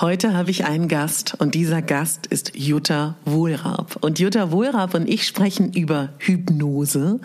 [0.00, 3.96] Heute habe ich einen Gast und dieser Gast ist Jutta Wohlrab.
[4.00, 7.18] Und Jutta Wohlrab und ich sprechen über Hypnose,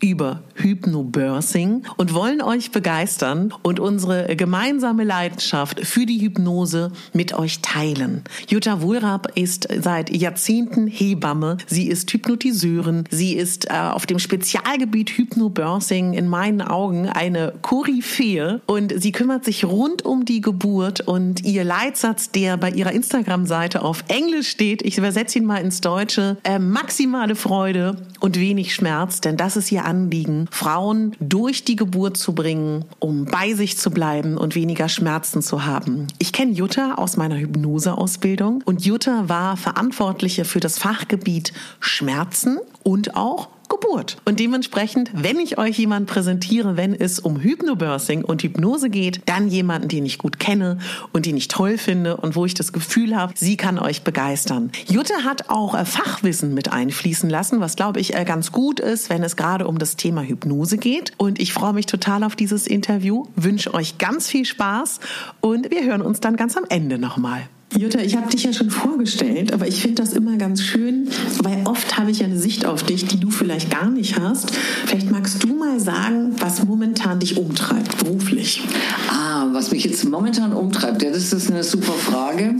[0.00, 7.62] über Hypnobirthing und wollen euch begeistern und unsere gemeinsame Leidenschaft für die Hypnose mit euch
[7.62, 8.22] teilen.
[8.46, 11.56] Jutta Wohlrab ist seit Jahrzehnten Hebamme.
[11.66, 13.06] Sie ist Hypnotiseurin.
[13.10, 19.44] Sie ist äh, auf dem Spezialgebiet Hypnobirthing in meinen Augen eine Koryphäe und sie kümmert
[19.44, 24.48] sich rund um die Geburt und ihr Leitsatz Satz, der bei ihrer Instagram-Seite auf Englisch
[24.48, 24.82] steht.
[24.82, 26.36] Ich übersetze ihn mal ins Deutsche.
[26.44, 32.16] Äh, maximale Freude und wenig Schmerz, denn das ist ihr Anliegen, Frauen durch die Geburt
[32.16, 36.08] zu bringen, um bei sich zu bleiben und weniger Schmerzen zu haben.
[36.18, 43.16] Ich kenne Jutta aus meiner Hypnoseausbildung und Jutta war Verantwortliche für das Fachgebiet Schmerzen und
[43.16, 44.18] auch Geburt.
[44.26, 49.48] Und dementsprechend, wenn ich euch jemanden präsentiere, wenn es um Hypnobirthing und Hypnose geht, dann
[49.48, 50.78] jemanden, den ich gut kenne
[51.12, 54.70] und den ich toll finde und wo ich das Gefühl habe, sie kann euch begeistern.
[54.88, 59.08] Jutta hat auch äh, Fachwissen mit einfließen lassen, was glaube ich äh, ganz gut ist,
[59.08, 61.12] wenn es gerade um das Thema Hypnose geht.
[61.16, 65.00] Und ich freue mich total auf dieses Interview, wünsche euch ganz viel Spaß
[65.40, 67.48] und wir hören uns dann ganz am Ende nochmal.
[67.78, 71.08] Jutta, ich habe dich ja schon vorgestellt, aber ich finde das immer ganz schön,
[71.42, 74.50] weil oft habe ich ja eine Sicht auf dich, die du vielleicht gar nicht hast.
[74.86, 78.62] Vielleicht magst du mal sagen, was momentan dich umtreibt, beruflich.
[79.08, 82.56] Ah, was mich jetzt momentan umtreibt, ja, das ist eine super Frage.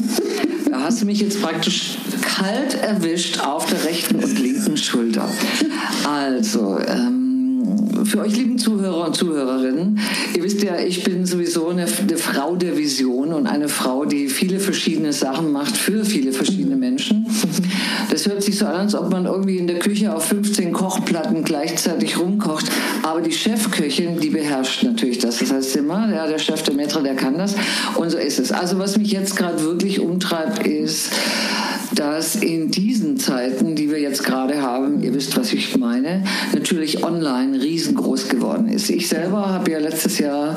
[0.70, 5.29] Da hast du mich jetzt praktisch kalt erwischt auf der rechten und linken Schulter.
[6.05, 7.30] Also, ähm,
[8.05, 9.98] für euch lieben Zuhörer und Zuhörerinnen,
[10.34, 14.28] ihr wisst ja, ich bin sowieso eine, eine, Frau der Vision und eine Frau, die
[14.28, 17.27] viele verschiedene Sachen macht für viele verschiedene Menschen.
[18.11, 21.45] Das hört sich so an, als ob man irgendwie in der Küche auf 15 Kochplatten
[21.45, 22.67] gleichzeitig rumkocht.
[23.02, 25.39] Aber die Chefköchin, die beherrscht natürlich das.
[25.39, 27.55] Das heißt immer, ja, der Chef, der Maitre, der kann das.
[27.96, 28.50] Und so ist es.
[28.52, 31.12] Also was mich jetzt gerade wirklich umtreibt, ist,
[31.95, 37.05] dass in diesen Zeiten, die wir jetzt gerade haben, ihr wisst, was ich meine, natürlich
[37.05, 38.91] online riesengroß geworden ist.
[38.91, 40.57] Ich selber habe ja letztes Jahr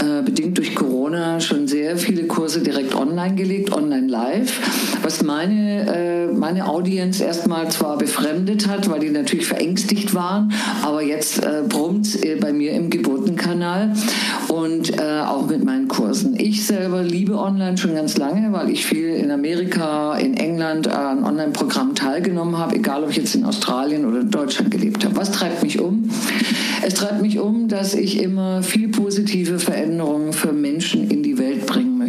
[0.00, 4.60] äh, bedingt durch Corona schon sehr viele Kurse direkt online gelegt, online live,
[5.02, 11.02] was meine, äh, meine Audience erstmal zwar befremdet hat, weil die natürlich verängstigt waren, aber
[11.02, 13.92] jetzt äh, brummt äh, bei mir im Geburtenkanal
[14.48, 16.38] und äh, auch mit meinen Kursen.
[16.38, 21.24] Ich selber liebe online schon ganz lange, weil ich viel in Amerika, in England, an
[21.24, 25.16] Online-Programmen teilgenommen habe, egal ob ich jetzt in Australien oder in Deutschland gelebt habe.
[25.16, 26.08] Was treibt mich um?
[26.82, 31.19] Es treibt mich um, dass ich immer viel positive Veränderungen für Menschen in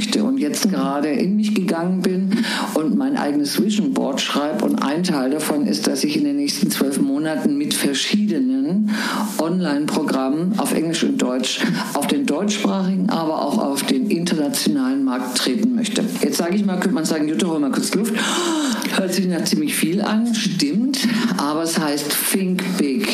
[0.02, 4.82] möchte und jetzt gerade in mich gegangen bin und mein eigenes Vision Board schreibe und
[4.82, 8.90] ein Teil davon ist, dass ich in den nächsten zwölf Monaten mit verschiedenen
[9.38, 11.60] Online-Programmen auf Englisch und Deutsch
[11.94, 16.04] auf den deutschsprachigen, aber auch auf den internationalen Markt treten möchte.
[16.24, 18.16] Jetzt sage ich mal, könnte man sagen, Jutta, hol mal kurz Luft.
[18.96, 21.08] Hört sich nach ziemlich viel an, stimmt,
[21.38, 23.08] aber es heißt Think Big.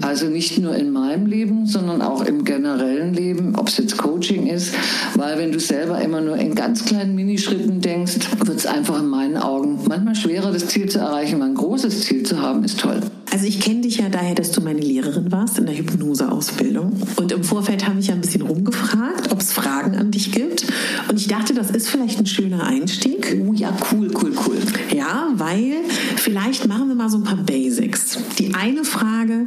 [0.00, 4.46] Also nicht nur in meinem Leben, sondern auch im generellen Leben, ob es jetzt Coaching
[4.46, 4.74] ist,
[5.14, 9.06] weil wenn du selber immer nur in ganz kleinen Minischritten denkst, wird es einfach in
[9.06, 11.42] meinen Augen manchmal schwerer, das Ziel zu erreichen.
[11.42, 13.00] Ein großes Ziel zu haben, ist toll.
[13.30, 16.92] Also ich kenne dich ja daher, dass du meine Lehrerin warst in der Hypnoseausbildung.
[17.16, 20.64] Und im Vorfeld habe ich ja ein bisschen rumgefragt, ob es Fragen an dich gibt.
[21.08, 23.36] Und ich dachte, das ist vielleicht ein schöner Einstieg.
[23.46, 24.58] Oh ja, cool, cool, cool.
[24.96, 25.76] Ja, weil
[26.16, 28.18] vielleicht machen wir mal so ein paar Basics.
[28.38, 29.46] Die eine Frage,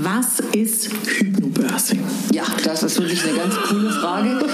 [0.00, 2.00] was ist Hypnobirthing?
[2.32, 4.46] Ja, das ist wirklich eine ganz coole Frage.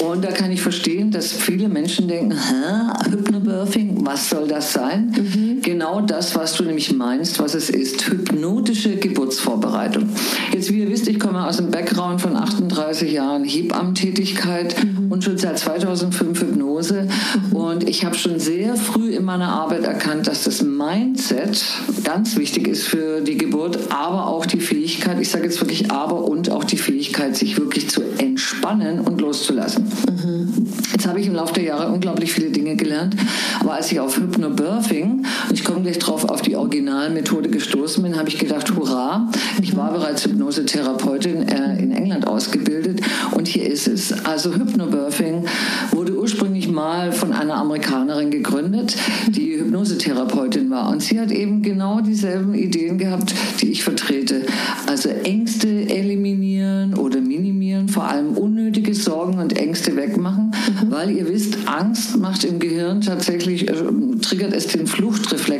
[0.00, 5.14] Und da kann ich verstehen, dass viele Menschen denken, Hä, Hypnobirthing, was soll das sein?
[5.16, 5.62] Mhm.
[5.62, 10.08] Genau das, was du nämlich meinst, was es ist hypnotische Geburtsvorbereitung.
[10.52, 15.12] Jetzt, wie ihr wisst, ich komme aus dem Background von 38 Jahren Hebammentätigkeit mhm.
[15.12, 17.08] und schon seit 2005 Hypnose.
[17.50, 17.56] Mhm.
[17.56, 21.64] Und ich habe schon sehr früh in meiner Arbeit erkannt, dass das Mindset
[22.04, 26.24] ganz wichtig ist für die Geburt, aber auch die Fähigkeit, ich sage jetzt wirklich aber
[26.24, 29.84] und auch die Fähigkeit, sich wirklich zu entspannen und loszulassen.
[29.84, 30.66] Mhm.
[30.92, 33.16] Jetzt habe ich im Laufe der Jahre unglaublich viele Dinge gelernt,
[33.60, 38.02] aber als ich auf Hypnobirthing, und ich komme gleich drauf, auf die Originalmethode gestoßen gestoßen
[38.02, 39.28] bin, habe ich gedacht, hurra,
[39.62, 43.00] ich war bereits Hypnosetherapeutin äh, in England ausgebildet
[43.32, 44.12] und hier ist es.
[44.24, 45.46] Also Hypnobirthing
[45.92, 48.96] wurde ursprünglich mal von einer Amerikanerin gegründet,
[49.28, 50.90] die Hypnosetherapeutin war.
[50.90, 54.42] Und sie hat eben genau dieselben Ideen gehabt, die ich vertrete.
[54.86, 60.52] Also Ängste eliminieren oder minimieren, vor allem unnötige Sorgen und Ängste wegmachen,
[60.82, 60.90] mhm.
[60.90, 63.74] weil ihr wisst, Angst macht im Gehirn tatsächlich, äh,
[64.22, 65.59] triggert es den Fluchtreflex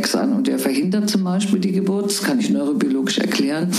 [1.41, 2.05] Beispiel die Geburt.
[2.05, 3.71] Das kann ich neurobiologisch erklären.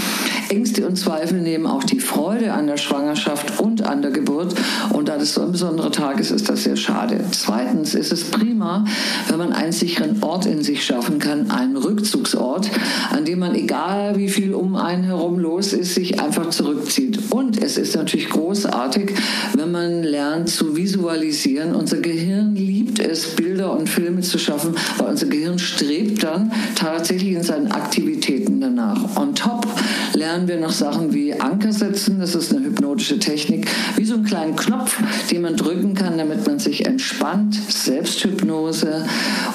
[0.50, 4.56] Ängste und Zweifel nehmen auch die Freude an der Schwangerschaft und an der Geburt.
[4.92, 7.20] Und da das so ein besonderer Tag ist, ist das sehr schade.
[7.32, 8.86] Zweitens ist es prima,
[9.28, 12.70] wenn man einen sicheren Ort in sich schaffen kann, einen Rückzugsort,
[13.12, 17.20] an dem man, egal wie viel um einen herum los ist, sich einfach zurückzieht.
[17.32, 19.14] Und es ist natürlich großartig,
[19.54, 21.76] wenn man lernt zu visualisieren.
[21.76, 27.34] Unser Gehirn liebt es, Bilder und Filme zu schaffen, weil unser Gehirn strebt dann tatsächlich
[27.34, 29.18] in seinen Aktivitäten danach.
[29.18, 29.68] On top
[30.14, 34.26] lernen wir noch Sachen wie Anker setzen, das ist eine hypnotische Technik, wie so einen
[34.26, 34.98] kleinen Knopf,
[35.30, 39.06] den man drücken kann, damit man sich entspannt, Selbsthypnose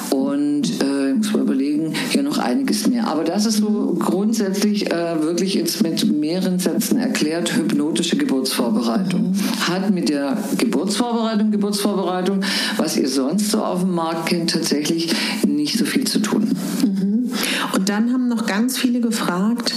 [0.09, 3.07] und äh, muss man überlegen, hier noch einiges mehr.
[3.07, 9.33] Aber das ist so grundsätzlich äh, wirklich jetzt mit mehreren Sätzen erklärt, hypnotische Geburtsvorbereitung.
[9.67, 12.41] Hat mit der Geburtsvorbereitung, Geburtsvorbereitung,
[12.77, 15.13] was ihr sonst so auf dem Markt kennt, tatsächlich
[15.45, 16.55] nicht so viel zu tun.
[16.83, 17.06] Mhm.
[17.87, 19.73] Und dann haben noch ganz viele gefragt,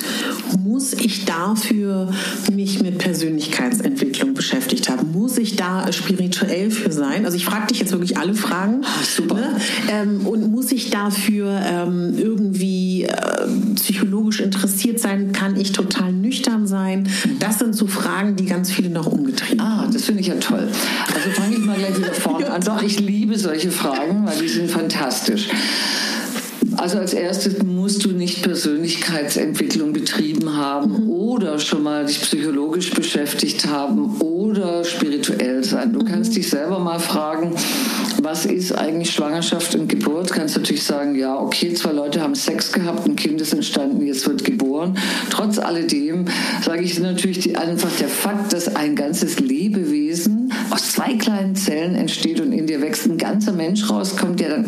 [0.65, 2.11] muss ich dafür
[2.53, 5.13] mich mit Persönlichkeitsentwicklung beschäftigt haben?
[5.13, 7.25] Muss ich da spirituell für sein?
[7.25, 8.81] Also ich frage dich jetzt wirklich alle Fragen.
[8.85, 9.37] Ach, super.
[9.37, 9.57] Ne?
[9.93, 13.15] Ähm, und muss ich dafür ähm, irgendwie äh,
[13.77, 15.31] psychologisch interessiert sein?
[15.31, 17.09] Kann ich total nüchtern sein?
[17.39, 19.89] Das sind so Fragen, die ganz viele noch umgetrieben haben.
[19.89, 20.67] Ah, das finde ich ja toll.
[21.15, 22.61] Also fange ich mal gleich wieder vorne an.
[22.61, 25.47] Doch, ich liebe solche Fragen, weil die sind fantastisch.
[26.81, 31.11] Also als erstes musst du nicht Persönlichkeitsentwicklung betrieben haben mhm.
[31.11, 35.93] oder schon mal dich psychologisch beschäftigt haben oder spirituell sein.
[35.93, 36.07] Du mhm.
[36.07, 37.55] kannst dich selber mal fragen,
[38.23, 40.33] was ist eigentlich Schwangerschaft und Geburt?
[40.33, 44.27] Kannst natürlich sagen, ja, okay, zwei Leute haben Sex gehabt, ein Kind ist entstanden, jetzt
[44.27, 44.97] wird geboren.
[45.29, 46.25] Trotz alledem
[46.65, 51.95] sage ich natürlich die, einfach der Fakt, dass ein ganzes Lebewesen aus zwei kleinen Zellen
[51.95, 54.65] entsteht und in dir wächst ein ganzer Mensch rauskommt, der dann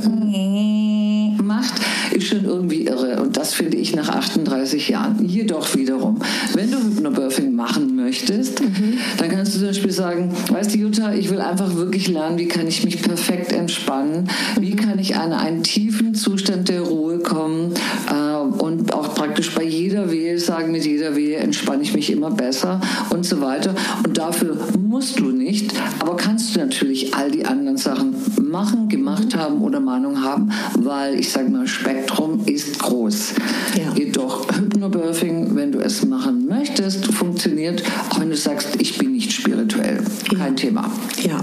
[1.62, 1.80] macht,
[2.14, 3.20] ist schon irgendwie irre.
[3.20, 5.24] Und das finde ich nach 38 Jahren.
[5.24, 6.18] Jedoch wiederum,
[6.54, 8.98] wenn du Hypnobirthing machen möchtest, mhm.
[9.18, 12.48] dann kannst du zum Beispiel sagen, weißt du, Jutta, ich will einfach wirklich lernen, wie
[12.48, 14.28] kann ich mich perfekt entspannen,
[14.58, 17.72] wie kann ich an einen tiefen Zustand der Ruhe kommen
[18.10, 22.30] äh, und auch praktisch bei jeder Wehe sagen, mit jeder Wehe entspanne ich mich immer
[22.30, 22.80] besser
[23.10, 23.74] und so weiter.
[24.04, 29.36] Und dafür musst du nicht, aber kannst du natürlich all die anderen Sachen machen, gemacht
[29.36, 33.34] haben oder Meinung haben, weil ich sage mal, Spektrum ist groß.
[33.76, 33.92] Ja.
[33.96, 39.32] Jedoch Hypnobirthing, wenn du es machen möchtest, funktioniert, auch wenn du sagst, ich bin nicht
[39.32, 39.98] spirituell.
[40.38, 40.56] Kein.
[40.56, 40.90] Thema.
[41.22, 41.42] Ja,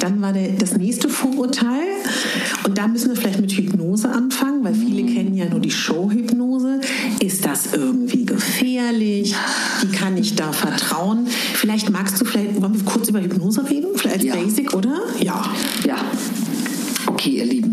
[0.00, 1.82] dann war der, das nächste Vorurteil
[2.64, 5.14] und da müssen wir vielleicht mit Hypnose anfangen, weil viele mhm.
[5.14, 6.80] kennen ja nur die Showhypnose.
[7.20, 9.34] Ist das irgendwie gefährlich?
[9.80, 11.26] Wie kann ich da vertrauen?
[11.54, 13.88] Vielleicht magst du vielleicht, wollen wir kurz über Hypnose reden?
[13.96, 14.34] Vielleicht als ja.
[14.34, 15.00] Basic, oder?
[15.20, 15.44] Ja.
[15.84, 15.96] Ja.
[17.06, 17.71] Okay, ihr Lieben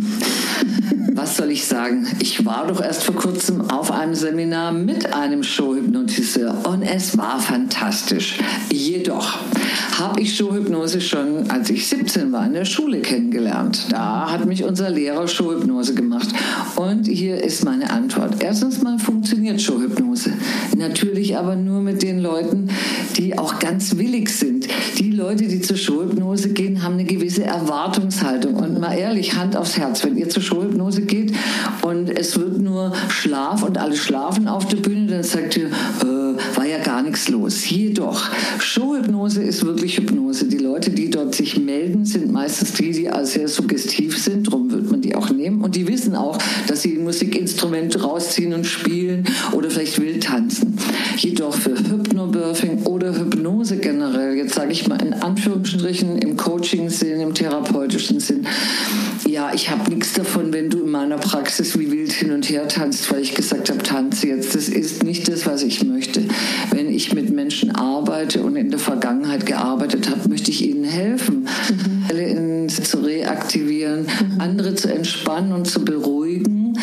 [1.20, 2.08] was soll ich sagen?
[2.22, 7.40] Ich war doch erst vor kurzem auf einem Seminar mit einem Showhypnotiseur und es war
[7.40, 8.38] fantastisch.
[8.72, 9.38] Jedoch
[10.00, 13.88] habe ich Showhypnose schon, als ich 17 war, in der Schule kennengelernt.
[13.90, 16.30] Da hat mich unser Lehrer Showhypnose gemacht.
[16.78, 18.42] Und hier ist meine Antwort.
[18.42, 20.32] Erstens mal funktioniert Showhypnose.
[20.80, 22.70] Natürlich aber nur mit den Leuten,
[23.18, 24.66] die auch ganz willig sind.
[24.98, 28.56] Die Leute, die zur Showhypnose gehen, haben eine gewisse Erwartungshaltung.
[28.56, 31.34] Und mal ehrlich, Hand aufs Herz, wenn ihr zur Showhypnose geht
[31.82, 36.19] und es wird nur Schlaf und alle schlafen auf der Bühne, dann sagt ihr, äh,
[36.56, 37.70] war ja gar nichts los.
[37.70, 38.30] Jedoch,
[38.60, 40.46] Showhypnose ist wirklich Hypnose.
[40.46, 44.48] Die Leute, die dort sich melden, sind meistens die, die sehr suggestiv sind.
[44.48, 45.62] Darum wird man die auch nehmen.
[45.62, 50.78] Und die wissen auch, dass sie Musikinstrumente rausziehen und spielen oder vielleicht wild tanzen.
[51.20, 57.34] Jedoch für Hypnobirthing oder Hypnose generell, jetzt sage ich mal in Anführungsstrichen im Coaching-Sinn, im
[57.34, 58.48] therapeutischen Sinn,
[59.28, 62.70] ja, ich habe nichts davon, wenn du in meiner Praxis wie wild hin und her
[62.70, 64.56] tanzt, weil ich gesagt habe, tanze jetzt.
[64.56, 66.24] Das ist nicht das, was ich möchte.
[66.72, 71.50] Wenn ich mit Menschen arbeite und in der Vergangenheit gearbeitet habe, möchte ich ihnen helfen,
[72.10, 72.70] mhm.
[72.70, 74.40] zu reaktivieren, mhm.
[74.40, 76.78] andere zu entspannen und zu beruhigen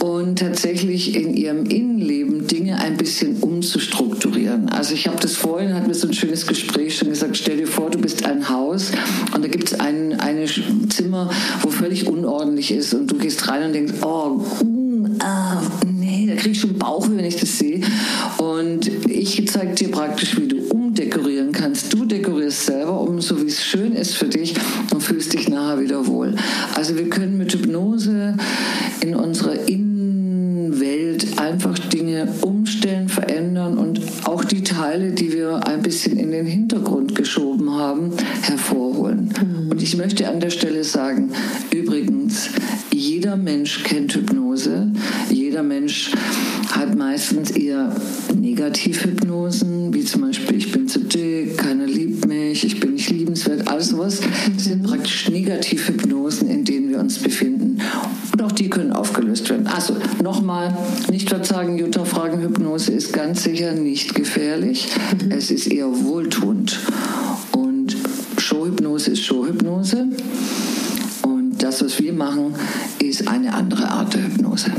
[0.00, 4.68] und tatsächlich in ihrem Innenleben Dinge ein bisschen umzustrukturieren.
[4.70, 7.66] Also ich habe das vorhin, hatten wir so ein schönes Gespräch schon gesagt, stell dir
[7.66, 8.90] vor, du bist ein Haus
[9.34, 10.46] und da gibt es ein eine
[10.88, 11.30] Zimmer,
[11.62, 16.34] wo völlig unordentlich ist und du gehst rein und denkst, oh, mm, ah, nee, da
[16.34, 17.80] kriege ich schon Bauchweh, wenn ich das sehe.
[18.38, 21.92] Und ich zeige dir praktisch, wie du umdekorieren kannst.
[21.92, 24.54] Du dekorierst selber um, so wie es schön ist für dich
[24.92, 26.34] und fühlst dich nachher wieder wohl.
[26.76, 28.36] wir können mit Hypnose
[29.00, 29.89] in unserer Innenwelt
[31.40, 37.14] einfach Dinge umstellen, verändern und auch die Teile, die wir ein bisschen in den Hintergrund
[37.14, 39.32] geschoben haben, hervorholen.
[39.40, 39.70] Mhm.
[39.70, 41.30] Und ich möchte an der Stelle sagen,
[41.72, 42.50] übrigens,
[42.92, 44.92] jeder Mensch kennt Hypnose.
[45.30, 46.12] Jeder Mensch
[46.70, 47.94] hat meistens eher
[48.34, 53.68] Negativhypnosen, wie zum Beispiel ich bin zu dick, keiner liebt mich, ich bin nicht liebenswert,
[53.68, 54.20] alles sowas.
[54.54, 57.78] Das sind praktisch Negativhypnosen, in denen wir uns befinden.
[58.32, 59.59] Und auch die können aufgelöst werden.
[59.80, 60.76] Also nochmal,
[61.10, 64.88] nicht verzagen, Jutta Fragen, Hypnose ist ganz sicher nicht gefährlich.
[65.24, 65.32] Mhm.
[65.32, 66.78] Es ist eher wohltuend.
[67.52, 67.96] Und
[68.36, 70.06] Showhypnose ist Showhypnose.
[71.22, 72.54] Und das, was wir machen,
[72.98, 74.70] ist eine andere Art der Hypnose.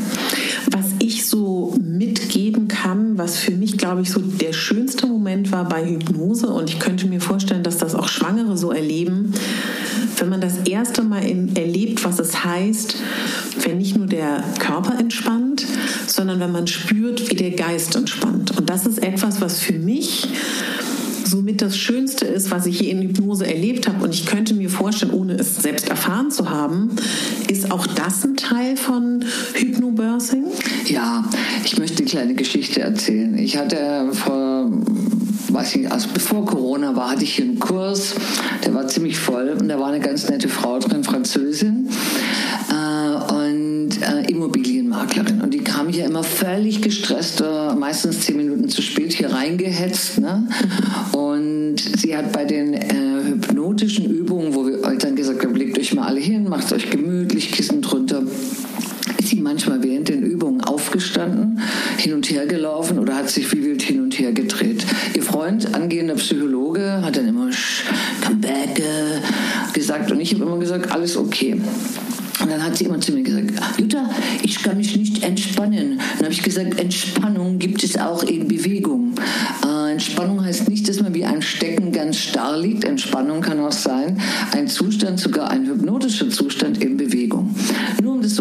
[3.18, 7.08] Was für mich, glaube ich, so der schönste Moment war bei Hypnose, und ich könnte
[7.08, 9.34] mir vorstellen, dass das auch Schwangere so erleben,
[10.18, 11.24] wenn man das erste Mal
[11.56, 12.96] erlebt, was es heißt,
[13.64, 15.66] wenn nicht nur der Körper entspannt,
[16.08, 18.58] sondern wenn man spürt, wie der Geist entspannt.
[18.58, 20.28] Und das ist etwas, was für mich
[21.32, 24.04] somit das Schönste ist, was ich hier in Hypnose erlebt habe.
[24.04, 26.92] Und ich könnte mir vorstellen, ohne es selbst erfahren zu haben,
[27.48, 29.24] ist auch das ein Teil von
[29.54, 30.46] Hypnobirthing?
[30.88, 31.24] Ja,
[31.64, 33.38] ich möchte eine kleine Geschichte erzählen.
[33.38, 34.70] Ich hatte vor
[35.54, 38.16] weiß ich, also bevor Corona war, hatte ich hier einen Kurs,
[38.64, 41.90] der war ziemlich voll und da war eine ganz nette Frau drin, Französin
[43.30, 45.42] und äh, Immobilienmaklerin.
[45.42, 50.20] Und die kam hier immer völlig gestresst, äh, meistens zehn Minuten zu spät hier reingehetzt.
[50.20, 50.48] Ne?
[51.12, 55.78] Und sie hat bei den äh, hypnotischen Übungen, wo wir euch dann gesagt haben, legt
[55.78, 58.24] euch mal alle hin, macht euch gemütlich, Kissen drunter
[59.22, 61.62] ist sie manchmal während den Übungen aufgestanden,
[61.98, 64.86] hin und her gelaufen oder hat sich wie wild hin und her gedreht.
[65.14, 67.50] Ihr Freund, angehender Psychologe, hat dann immer
[68.26, 71.62] come back äh, gesagt und ich habe immer gesagt, alles okay.
[72.42, 74.10] Und dann hat sie immer zu mir gesagt, Jutta,
[74.42, 76.00] ich kann mich nicht entspannen.
[76.18, 79.14] Dann habe ich gesagt, Entspannung gibt es auch in Bewegung.
[79.66, 82.84] Äh, Entspannung heißt nicht, dass man wie ein Stecken ganz starr liegt.
[82.84, 84.20] Entspannung kann auch sein,
[84.54, 87.21] ein Zustand, sogar ein hypnotischer Zustand in Bewegung.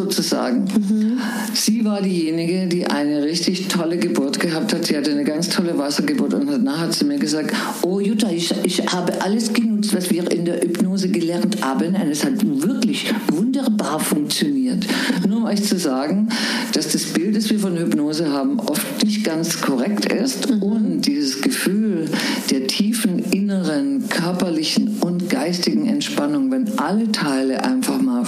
[0.01, 0.65] Nur um das so zu sagen.
[0.65, 1.19] Mhm.
[1.53, 4.87] Sie war diejenige, die eine richtig tolle Geburt gehabt hat.
[4.87, 8.55] Sie hatte eine ganz tolle Wassergeburt und danach hat sie mir gesagt, oh Jutta, ich,
[8.65, 11.95] ich habe alles genutzt, was wir in der Hypnose gelernt haben.
[11.95, 14.87] Und es hat wirklich wunderbar funktioniert.
[15.27, 16.29] Nur um euch zu sagen,
[16.73, 20.63] dass das Bild, das wir von Hypnose haben, oft nicht ganz korrekt ist mhm.
[20.63, 22.09] und dieses Gefühl
[22.51, 28.25] der tiefen inneren, körperlichen und geistigen Entspannung, wenn alle Teile einfach mal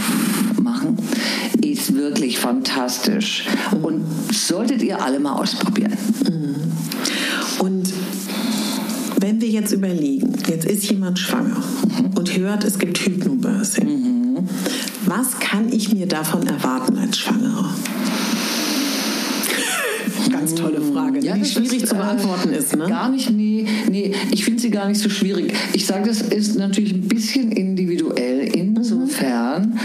[0.60, 0.96] machen,
[1.60, 3.44] ist wirklich fantastisch.
[3.82, 5.96] Und solltet ihr alle mal ausprobieren.
[6.24, 6.54] Mhm.
[7.58, 7.92] Und
[9.18, 11.62] wenn wir jetzt überlegen, jetzt ist jemand schwanger
[12.00, 12.16] mhm.
[12.16, 13.86] und hört, es gibt Hypnobirthing.
[13.86, 14.48] Mhm.
[15.06, 17.70] Was kann ich mir davon erwarten als Schwangere?
[20.32, 22.76] Ganz tolle Frage, ja, die schwierig ist, zu beantworten äh, ist.
[22.76, 22.88] Ne?
[22.88, 25.52] Gar nicht, nee, nee ich finde sie gar nicht so schwierig.
[25.72, 29.78] Ich sage, das ist natürlich ein bisschen individuell, insofern, mhm.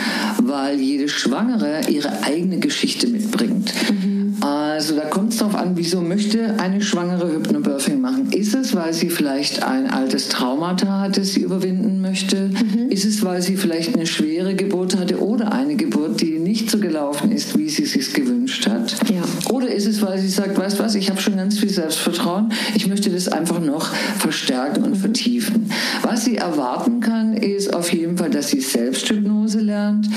[0.57, 3.71] Weil jede Schwangere ihre eigene Geschichte mitbringt.
[3.91, 4.35] Mhm.
[4.77, 8.31] Also da kommt es darauf an, wieso möchte eine Schwangere Hypnobirthing machen?
[8.31, 12.49] Ist es, weil sie vielleicht ein altes Traumata hat, das sie überwinden möchte?
[12.49, 12.91] Mhm.
[12.91, 16.77] Ist es, weil sie vielleicht eine schwere Geburt hatte oder eine Geburt, die nicht so
[16.77, 18.95] gelaufen ist, wie sie es sich gewünscht hat?
[19.09, 19.23] Ja.
[19.51, 22.53] Oder ist es, weil sie sagt, weißt du was, ich habe schon ganz viel Selbstvertrauen,
[22.75, 25.71] ich möchte das einfach noch verstärken und vertiefen.
[26.03, 30.07] Was sie erwarten kann, ist auf jeden Fall, dass sie Selbsthypnose lernt,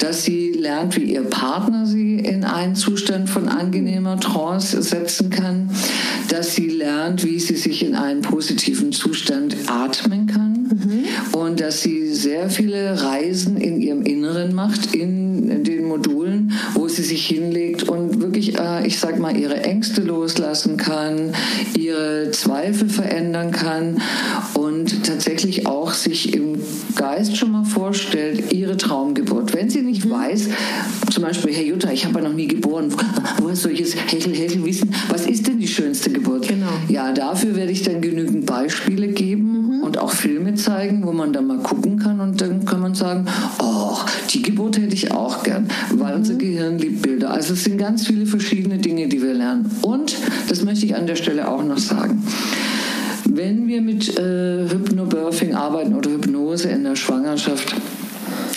[0.00, 5.70] dass sie lernt, wie ihr Partner sie in einen Zustand von angenehmer Trance setzen kann,
[6.28, 11.04] dass sie lernt, wie sie sich in einen positiven Zustand atmen kann mhm.
[11.38, 17.02] und dass sie sehr viele Reisen in ihrem Inneren macht, in den Modulen, wo sie
[17.02, 21.32] sich hinlegt und wirklich, äh, ich sag mal, ihre Ängste loslassen kann,
[21.76, 24.00] ihre Zweifel verändern kann
[24.54, 26.57] und tatsächlich auch sich im
[26.98, 29.54] Geist schon mal vorstellt, ihre Traumgeburt.
[29.54, 30.10] Wenn sie nicht mhm.
[30.10, 30.48] weiß,
[31.10, 32.92] zum Beispiel, Herr Jutta, ich habe ja noch nie geboren,
[33.38, 36.48] woher soll ich jetzt Hechel, Hechel wissen, was ist denn die schönste Geburt?
[36.48, 36.66] Genau.
[36.88, 39.82] Ja, dafür werde ich dann genügend Beispiele geben mhm.
[39.84, 43.26] und auch Filme zeigen, wo man dann mal gucken kann und dann kann man sagen,
[43.60, 43.96] oh,
[44.30, 46.18] die Geburt hätte ich auch gern, weil mhm.
[46.18, 47.30] unser Gehirn liebt Bilder.
[47.30, 49.70] Also es sind ganz viele verschiedene Dinge, die wir lernen.
[49.82, 50.16] Und,
[50.48, 52.24] das möchte ich an der Stelle auch noch sagen,
[53.24, 57.74] wenn wir mit äh, Hypnobirthing arbeiten oder Hypnose in der Schwangerschaft,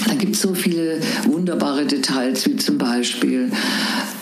[0.08, 3.52] da gibt es so viele wunderbare Details, wie zum Beispiel,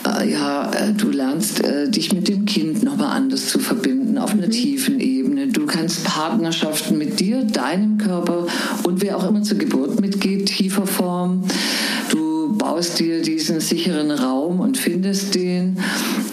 [0.06, 4.32] äh, ja, äh, du lernst äh, dich mit dem Kind nochmal anders zu verbinden auf
[4.32, 4.52] einer mhm.
[4.52, 5.48] tiefen Ebene.
[5.48, 8.46] Du kannst Partnerschaften mit dir, deinem Körper
[8.84, 11.44] und wer auch immer zur Geburt mitgeht, tiefer formen.
[12.10, 15.78] Du baust dir diesen sicheren Raum und findest den.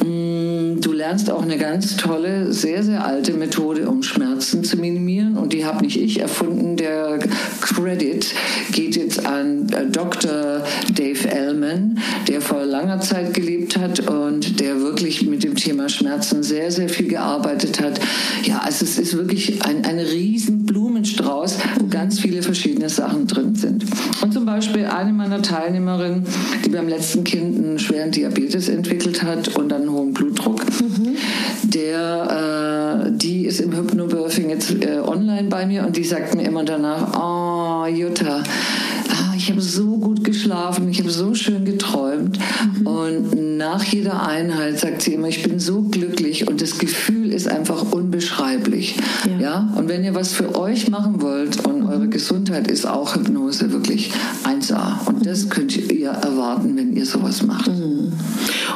[0.04, 0.57] Mm, du
[0.98, 5.38] lernst auch eine ganz tolle, sehr, sehr alte Methode, um Schmerzen zu minimieren.
[5.38, 6.76] Und die habe nicht ich erfunden.
[6.76, 7.20] Der
[7.62, 8.34] Credit
[8.72, 10.64] geht jetzt an äh, Dr.
[10.94, 16.44] Dave Ellman, der vor langer Zeit gelebt hat und der wirklich mit dem Thema Schmerzen
[16.44, 18.00] sehr, sehr viel gearbeitet hat.
[18.44, 23.56] Ja, also es ist wirklich ein, ein riesen Blumenstrauß, wo ganz viele verschiedene Sachen drin
[23.56, 23.86] sind.
[24.22, 26.24] Und zum Beispiel eine meiner Teilnehmerinnen,
[26.66, 30.57] die beim letzten Kind einen schweren Diabetes entwickelt hat und dann hohen Blutdruck.
[31.78, 36.44] Der, äh, die ist im Hypnobirthing jetzt äh, online bei mir und die sagt mir
[36.44, 38.44] immer danach, oh Jutta,
[39.10, 42.40] ah, ich habe so gut geschlafen, ich habe so schön geträumt.
[42.80, 42.88] Mhm.
[42.88, 47.48] Und nach jeder Einheit sagt sie immer, ich bin so glücklich und das Gefühl ist
[47.48, 48.96] einfach unbeschreiblich.
[49.26, 49.40] Ja.
[49.40, 49.74] ja?
[49.76, 51.90] Und wenn ihr was für euch machen wollt und mhm.
[51.90, 54.12] eure Gesundheit ist auch Hypnose wirklich
[54.44, 55.08] 1A.
[55.08, 57.68] Und das könnt ihr erwarten, wenn ihr sowas macht.
[57.68, 58.12] Mhm.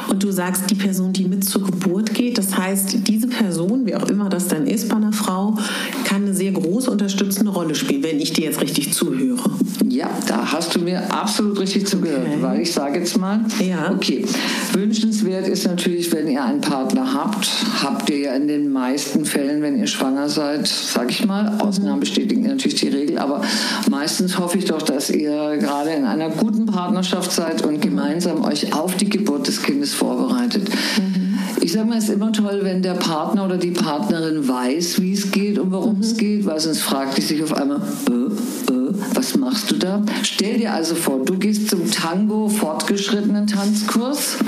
[0.08, 3.94] Und du sagst, die Person, die mit zur Geburt geht, das heißt, diese Person, wie
[3.94, 5.56] auch immer das dann ist bei einer Frau,
[6.04, 9.50] kann eine sehr große unterstützende Rolle spielen, wenn ich dir jetzt richtig zuhöre.
[9.88, 12.42] Ja, da hast du mir absolut richtig zugehört, okay.
[12.42, 13.92] weil ich sage jetzt mal, ja.
[13.92, 14.24] okay,
[14.72, 17.50] wünschenswert ist natürlich, wenn ihr einen Partner habt,
[17.82, 22.00] habt ihr ja in den meisten Fällen, wenn ihr schwanger seid, sage ich mal, Ausnahmen
[22.00, 23.42] bestätigen natürlich die Regel, aber
[23.90, 28.74] meistens hoffe ich doch, dass ihr gerade in einer guten Partnerschaft seid und gemeinsam euch
[28.74, 30.68] auf die Geburt des Kindes vorbereitet.
[30.68, 31.38] Mhm.
[31.60, 35.12] Ich sage mal, es ist immer toll, wenn der Partner oder die Partnerin weiß, wie
[35.12, 36.02] es geht und worum mhm.
[36.02, 37.80] es geht, weil sonst fragt die sich auf einmal,
[38.10, 40.02] äh, äh, was machst du da?
[40.22, 44.38] Stell dir also vor, du gehst zum Tango fortgeschrittenen Tanzkurs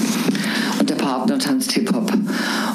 [1.05, 2.11] Partner tanzt Hip-Hop.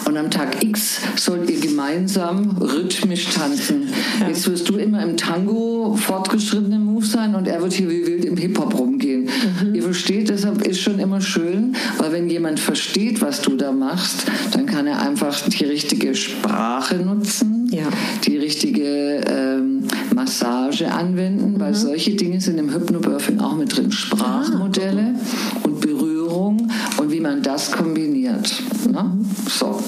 [0.05, 3.89] Und am Tag X sollt ihr gemeinsam rhythmisch tanzen.
[4.19, 4.27] Ja.
[4.27, 8.25] Jetzt wirst du immer im Tango fortgeschrittenen Move sein und er wird hier wie wild
[8.25, 9.23] im Hip-Hop rumgehen.
[9.63, 9.73] Mhm.
[9.73, 14.25] Ihr versteht, deshalb ist schon immer schön, weil wenn jemand versteht, was du da machst,
[14.51, 17.87] dann kann er einfach die richtige Sprache nutzen, ja.
[18.25, 21.59] die richtige ähm, Massage anwenden, mhm.
[21.59, 23.91] weil solche Dinge sind im Hypnobirthing auch mit drin.
[23.91, 28.61] Sprachmodelle ah, und Berührung und wie man das kombiniert.
[28.89, 29.11] Ne?
[29.47, 29.81] So.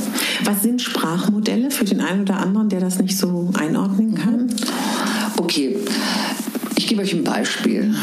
[0.43, 4.53] Was sind Sprachmodelle für den einen oder anderen, der das nicht so einordnen kann?
[5.37, 5.77] Okay,
[6.75, 7.93] ich gebe euch ein Beispiel.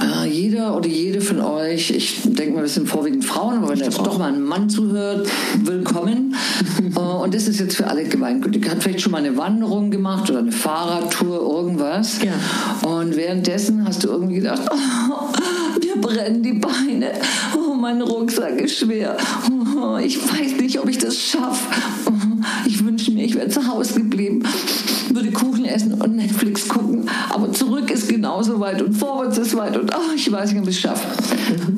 [0.00, 3.78] Äh, jeder oder jede von euch, ich denke mal, das sind vorwiegend Frauen, aber wenn
[3.78, 5.28] jetzt doch mal ein Mann zuhört,
[5.64, 6.36] willkommen.
[6.94, 8.68] äh, und das ist jetzt für alle gemeingültig.
[8.68, 12.18] Hat vielleicht schon mal eine Wanderung gemacht oder eine Fahrradtour, irgendwas.
[12.22, 12.88] Ja.
[12.88, 15.32] Und währenddessen hast du irgendwie gedacht, oh,
[15.84, 17.12] mir brennen die Beine.
[17.56, 19.16] Oh, mein Rucksack ist schwer.
[19.50, 21.66] Oh, ich weiß nicht, ob ich das schaffe.
[22.06, 22.12] Oh,
[22.66, 24.42] ich wünsche mir, ich wäre zu Hause geblieben
[25.14, 27.08] würde Kuchen essen und Netflix gucken.
[27.30, 30.68] Aber zurück ist genauso weit und vorwärts ist weit und ach, ich weiß nicht, ob
[30.68, 31.08] ich es schaffe.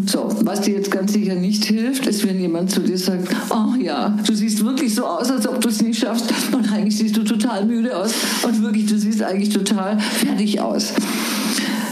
[0.06, 3.80] So, was dir jetzt ganz sicher nicht hilft, ist, wenn jemand zu dir sagt, oh
[3.80, 7.16] ja, du siehst wirklich so aus, als ob du es nicht schaffst und eigentlich siehst
[7.16, 10.92] du total müde aus und wirklich, du siehst eigentlich total fertig aus.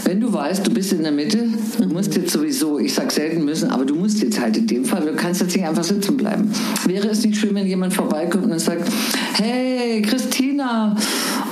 [0.03, 3.45] Wenn du weißt, du bist in der Mitte, du musst jetzt sowieso, ich sag selten
[3.45, 6.17] müssen, aber du musst jetzt halt in dem Fall, du kannst jetzt nicht einfach sitzen
[6.17, 6.51] bleiben.
[6.85, 8.89] Wäre es nicht schön, wenn jemand vorbeikommt und sagt,
[9.33, 10.95] hey Christina,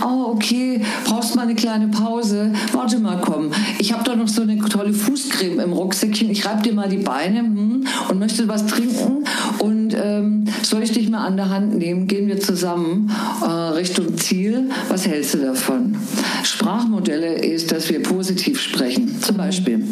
[0.03, 4.41] oh okay, brauchst mal eine kleine Pause, warte mal, komm, ich habe da noch so
[4.41, 8.65] eine tolle Fußcreme im Rucksäckchen, ich reibe dir mal die Beine hm, und möchte was
[8.65, 9.25] trinken
[9.59, 14.17] und ähm, soll ich dich mal an der Hand nehmen, gehen wir zusammen äh, Richtung
[14.17, 15.95] Ziel, was hältst du davon?
[16.43, 19.21] Sprachmodelle ist, dass wir positiv sprechen.
[19.21, 19.83] Zum Beispiel,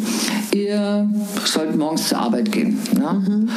[0.54, 1.08] ihr
[1.44, 2.78] sollt morgens zur Arbeit gehen.
[2.94, 3.22] Ne?
[3.26, 3.50] Mhm.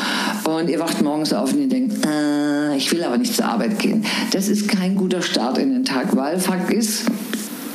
[0.52, 3.80] Und ihr wacht morgens auf und ihr denkt, äh, ich will aber nicht zur Arbeit
[3.80, 4.06] gehen.
[4.32, 7.06] Das ist kein guter Start in den Tag, weil Fakt ist,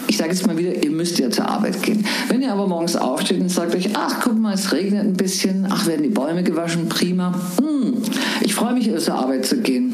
[0.07, 2.05] ich sage jetzt mal wieder, ihr müsst ja zur Arbeit gehen.
[2.29, 5.66] Wenn ihr aber morgens aufsteht und sagt euch, ach guck mal, es regnet ein bisschen,
[5.68, 7.35] ach werden die Bäume gewaschen, prima.
[7.59, 7.94] Hm,
[8.42, 9.92] ich freue mich, zur Arbeit zu gehen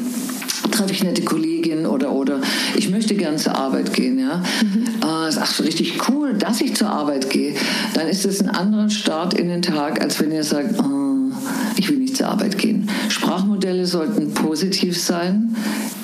[0.71, 2.41] treffe ich nette Kolleginnen oder, oder
[2.75, 4.17] ich möchte gern zur Arbeit gehen.
[4.17, 4.37] Ja?
[4.63, 4.85] Mhm.
[5.01, 7.53] Äh, ach, so richtig cool, dass ich zur Arbeit gehe.
[7.93, 11.31] Dann ist es ein anderer Start in den Tag, als wenn ihr sagt, oh,
[11.77, 12.89] ich will nicht zur Arbeit gehen.
[13.09, 15.55] Sprachmodelle sollten positiv sein,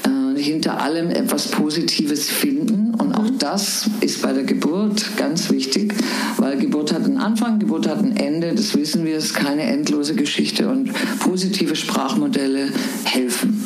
[0.04, 2.94] äh, hinter allem etwas Positives finden.
[2.96, 3.40] Und auch mhm.
[3.40, 5.94] das ist bei der Geburt ganz wichtig,
[6.38, 9.64] weil Geburt hat einen Anfang, Geburt hat ein Ende, das wissen wir, es ist keine
[9.64, 10.70] endlose Geschichte.
[10.70, 12.70] Und positive Sprachmodelle
[13.04, 13.64] helfen.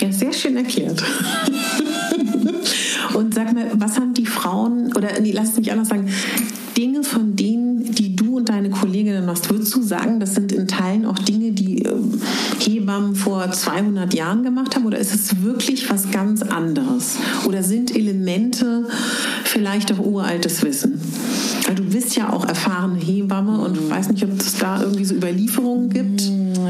[0.00, 1.02] Ja, sehr schön erklärt.
[3.14, 6.08] Und sag mir, was haben die Frauen, oder nee, lass mich anders sagen,
[6.80, 10.66] Dinge von denen, die du und deine Kolleginnen machst, würdest du sagen, das sind in
[10.66, 11.94] Teilen auch Dinge, die äh,
[12.58, 14.86] Hebammen vor 200 Jahren gemacht haben?
[14.86, 17.16] Oder ist es wirklich was ganz anderes?
[17.46, 18.86] Oder sind Elemente
[19.44, 20.98] vielleicht auch uraltes Wissen?
[21.66, 25.14] Weil du bist ja auch erfahrene Hebamme und weiß nicht, ob es da irgendwie so
[25.14, 26.22] Überlieferungen gibt.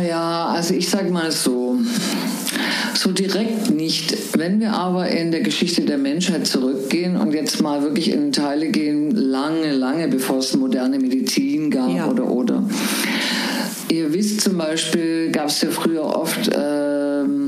[0.08, 1.78] Ja, also ich sage mal so,
[3.00, 4.36] so direkt nicht.
[4.36, 8.68] Wenn wir aber in der Geschichte der Menschheit zurückgehen und jetzt mal wirklich in Teile
[8.68, 12.06] gehen, lange, lange bevor es moderne Medizin gab ja.
[12.10, 12.62] oder oder.
[13.90, 17.39] Ihr wisst zum Beispiel, gab es ja früher oft ähm,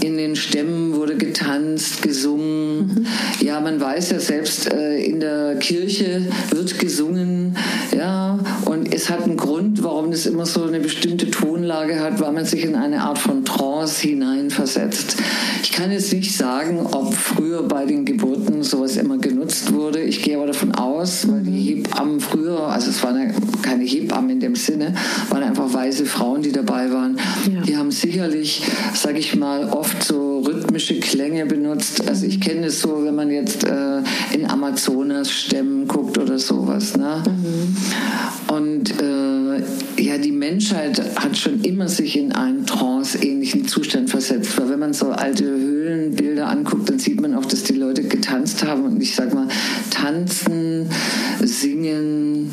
[0.00, 2.78] in den Stämmen wurde getanzt, gesungen.
[2.78, 3.06] Mhm.
[3.40, 7.56] Ja, man weiß ja selbst, äh, in der Kirche wird gesungen.
[7.96, 12.32] Ja, und es hat einen Grund, warum das immer so eine bestimmte Tonlage hat, weil
[12.32, 15.16] man sich in eine Art von Trance hineinversetzt.
[15.62, 20.00] Ich kann jetzt nicht sagen, ob früher bei den Geburten sowas immer genutzt wurde.
[20.00, 24.40] Ich gehe aber davon aus, weil die Hebammen früher, also es waren keine Hebammen in
[24.40, 24.94] dem Sinne,
[25.30, 27.18] waren einfach weise Frauen, die dabei waren.
[27.52, 27.60] Ja.
[27.62, 28.62] Die haben sicherlich,
[28.94, 32.06] sage ich mal, oft so rhythmische Klänge benutzt.
[32.08, 33.98] Also ich kenne es so, wenn man jetzt äh,
[34.32, 36.96] in Amazonas-Stämmen guckt oder sowas.
[36.96, 37.22] Ne?
[37.26, 38.54] Mhm.
[38.54, 44.58] Und äh, ja, die Menschheit hat schon immer sich in einen trance-ähnlichen Zustand versetzt.
[44.58, 48.64] Weil wenn man so alte Höhlenbilder anguckt, dann sieht man auch, dass die Leute getanzt
[48.64, 48.84] haben.
[48.84, 49.48] Und ich sag mal,
[49.90, 50.88] tanzen,
[51.42, 52.52] singen,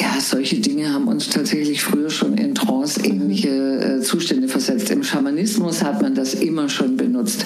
[0.00, 4.90] ja, solche Dinge haben uns tatsächlich früher schon in trance-ähnliche äh, Zustände versetzt.
[4.90, 7.44] Im Schamanismus hat man das immer schon benutzt.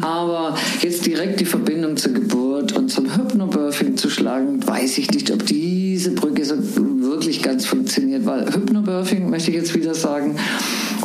[0.00, 5.30] Aber jetzt direkt die Verbindung zur Geburt und zum Hypnobirthing zu schlagen, weiß ich nicht,
[5.30, 10.36] ob diese Brücke so wirklich ganz funktioniert, weil Hypnobirthing, möchte ich jetzt wieder sagen,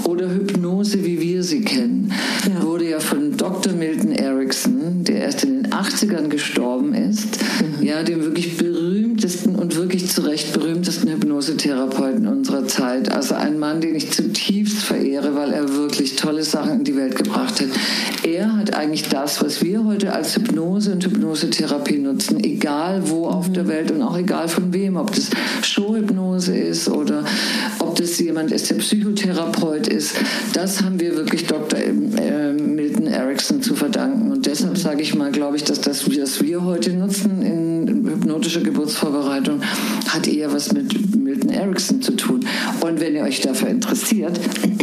[0.09, 2.11] oder Hypnose, wie wir sie kennen,
[2.47, 2.63] ja.
[2.63, 3.73] wurde ja von Dr.
[3.73, 7.85] Milton Erickson, der erst in den 80ern gestorben ist, mhm.
[7.85, 13.11] ja, dem wirklich berühmtesten und wirklich zu Recht berühmtesten Hypnosetherapeuten unserer Zeit.
[13.11, 17.15] Also ein Mann, den ich zutiefst verehre, weil er wirklich tolle Sachen in die Welt
[17.15, 17.67] gebracht hat.
[18.23, 23.51] Er hat eigentlich das, was wir heute als Hypnose und Hypnosetherapie nutzen, egal wo auf
[23.51, 25.29] der Welt und auch egal von wem, ob das
[25.61, 27.23] Showhypnose ist oder
[27.79, 29.98] ob das jemand ist, der Psychotherapeut ist.
[30.53, 31.79] Das haben wir wirklich Dr.
[31.79, 34.31] Äh, Milton Erickson zu verdanken.
[34.31, 38.61] Und deshalb sage ich mal, glaube ich, dass das, was wir heute nutzen in hypnotischer
[38.61, 39.61] Geburtsvorbereitung,
[40.07, 42.45] hat eher was mit Milton Erickson zu tun.
[42.81, 44.39] Und wenn ihr euch dafür interessiert,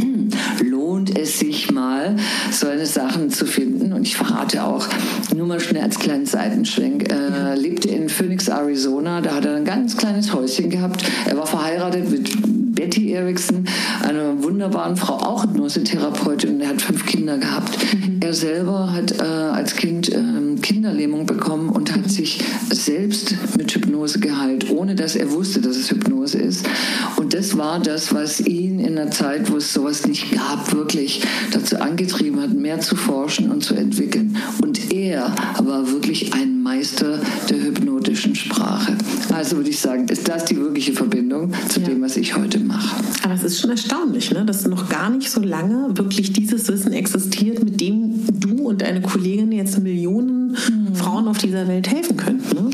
[0.64, 2.16] lohnt es sich mal,
[2.50, 3.92] so eine Sachen zu finden.
[3.92, 4.86] Und ich verrate auch,
[5.34, 7.54] nur mal schnell als kleinen Seitenschwenk, er ja.
[7.54, 9.20] lebte in Phoenix, Arizona.
[9.20, 11.04] Da hat er ein ganz kleines Häuschen gehabt.
[11.26, 13.64] Er war verheiratet mit Betty Erickson,
[14.02, 16.60] einer wunderbaren Frau, auch Hypnosetherapeutin.
[16.60, 17.76] Er hat fünf Kinder gehabt.
[17.94, 18.20] Mhm.
[18.20, 20.20] Er selber hat äh, als Kind äh,
[20.60, 22.10] Kinderlähmung bekommen und hat mhm.
[22.10, 26.68] sich selbst mit Hypnose geheilt, ohne dass er wusste, dass es Hypnose ist.
[27.16, 31.22] Und das war das, was ihn in einer Zeit, wo es sowas nicht gab, wirklich
[31.52, 34.36] dazu angetrieben hat, mehr zu forschen und zu entwickeln.
[34.62, 38.96] Und er war wirklich ein Meister der hypnotischen Sprache.
[39.32, 41.85] Also würde ich sagen, ist das die wirkliche Verbindung zu ja.
[41.96, 42.96] Dem, was ich heute mache.
[43.22, 44.44] Aber es ist schon erstaunlich, ne?
[44.44, 49.00] dass noch gar nicht so lange wirklich dieses Wissen existiert, mit dem du und deine
[49.00, 50.94] Kollegin jetzt Millionen mhm.
[50.94, 52.54] Frauen auf dieser Welt helfen könnten.
[52.54, 52.70] Ne?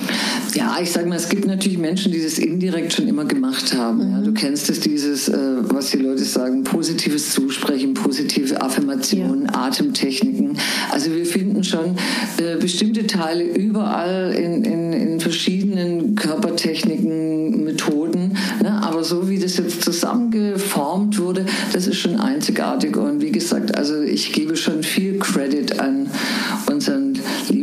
[0.54, 4.06] Ja, ich sage mal, es gibt natürlich Menschen, die das indirekt schon immer gemacht haben.
[4.06, 4.12] Mhm.
[4.12, 9.62] Ja, du kennst es, dieses, äh, was die Leute sagen, positives Zusprechen, positive Affirmationen, ja.
[9.66, 10.58] Atemtechniken.
[10.90, 11.96] Also wir finden schon
[12.36, 18.36] äh, bestimmte Teile überall in, in, in verschiedenen Körpertechniken, Methoden.
[18.62, 18.82] Ne?
[18.82, 22.96] Aber so wie das jetzt zusammengeformt wurde, das ist schon einzigartig.
[22.96, 26.10] Und wie gesagt, also ich gebe schon viel Credit an
[26.66, 27.61] unseren lieben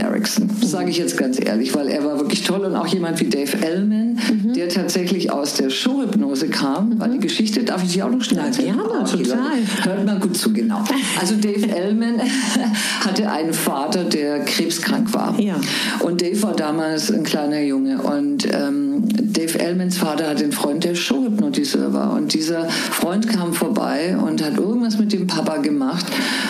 [0.00, 0.50] Erickson.
[0.62, 3.56] Sage ich jetzt ganz ehrlich, weil er war wirklich toll und auch jemand wie Dave
[3.62, 4.52] Ellman, mhm.
[4.54, 7.00] der tatsächlich aus der Showhypnose kam, mhm.
[7.00, 8.76] weil die Geschichte darf ich dir auch noch schnell erzählen.
[8.78, 9.58] Ja, okay, total.
[9.84, 10.82] Hört mal gut zu, genau.
[11.20, 12.20] Also Dave Ellman
[13.00, 15.38] hatte einen Vater, der krebskrank war.
[15.38, 15.60] Ja.
[16.00, 20.84] Und Dave war damals ein kleiner Junge und ähm, Dave Ellmans Vater hat einen Freund,
[20.84, 22.12] der Showhypnotiseur war.
[22.14, 26.06] Und dieser Freund kam vorbei und hat irgendwas mit dem Papa gemacht.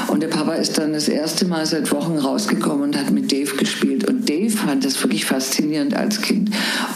[0.08, 3.56] Und der Papa ist dann das erste Mal seit Wochen rausgekommen und hat mit Dave
[3.56, 6.50] gespielt und Dave fand das wirklich faszinierend als Kind.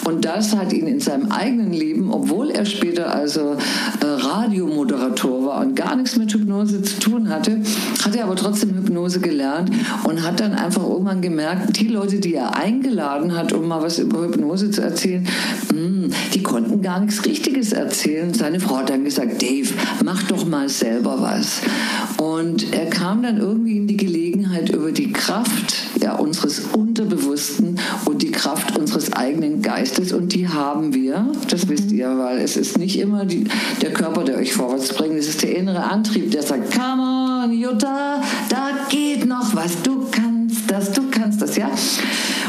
[0.05, 3.57] Und das hat ihn in seinem eigenen Leben, obwohl er später also
[4.01, 7.61] äh, Radiomoderator war und gar nichts mit Hypnose zu tun hatte,
[8.05, 9.71] hat er aber trotzdem Hypnose gelernt
[10.05, 13.99] und hat dann einfach irgendwann gemerkt, die Leute, die er eingeladen hat, um mal was
[13.99, 15.27] über Hypnose zu erzählen,
[15.71, 18.35] hm, die konnten gar nichts Richtiges erzählen.
[18.35, 19.69] Seine Frau hat dann gesagt, Dave,
[20.05, 21.63] mach doch mal selber was.
[22.17, 28.23] Und er kam dann irgendwie in die Gelegenheit über die Kraft ja, unseres Unterbewussten und
[28.23, 30.13] die Kraft unseres eigenen Geistes.
[30.13, 33.45] Und die haben wir, das wisst ihr, weil es ist nicht immer die,
[33.81, 37.53] der Körper, der euch vorwärts bringt, es ist der innere Antrieb, der sagt, come on,
[37.53, 40.24] Jutta, da geht noch was, du kannst
[40.67, 41.71] das, du kannst das, ja.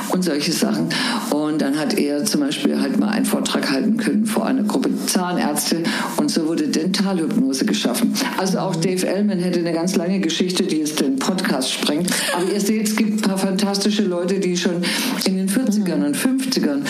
[0.09, 0.89] Und solche Sachen.
[1.31, 4.89] Und dann hat er zum Beispiel halt mal einen Vortrag halten können vor einer Gruppe
[5.05, 5.83] Zahnärzte
[6.17, 8.13] und so wurde Dentalhypnose geschaffen.
[8.37, 12.11] Also auch Dave Ellman hätte eine ganz lange Geschichte, die jetzt den Podcast sprengt.
[12.35, 14.83] Aber ihr seht, es gibt ein paar fantastische Leute, die schon
[15.25, 16.81] in den 40ern und 50ern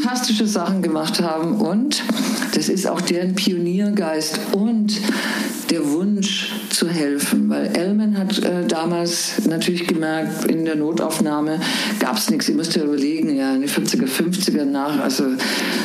[0.00, 2.02] fantastische Sachen gemacht haben und
[2.54, 5.00] das ist auch deren Pioniergeist und
[5.70, 11.60] der Wunsch zu helfen, weil Ellman hat äh, damals natürlich gemerkt, in der Notaufnahme
[11.98, 12.48] gab es nichts.
[12.48, 15.24] Ihr müsst ja überlegen, ja, in den 40er, 50er nach, also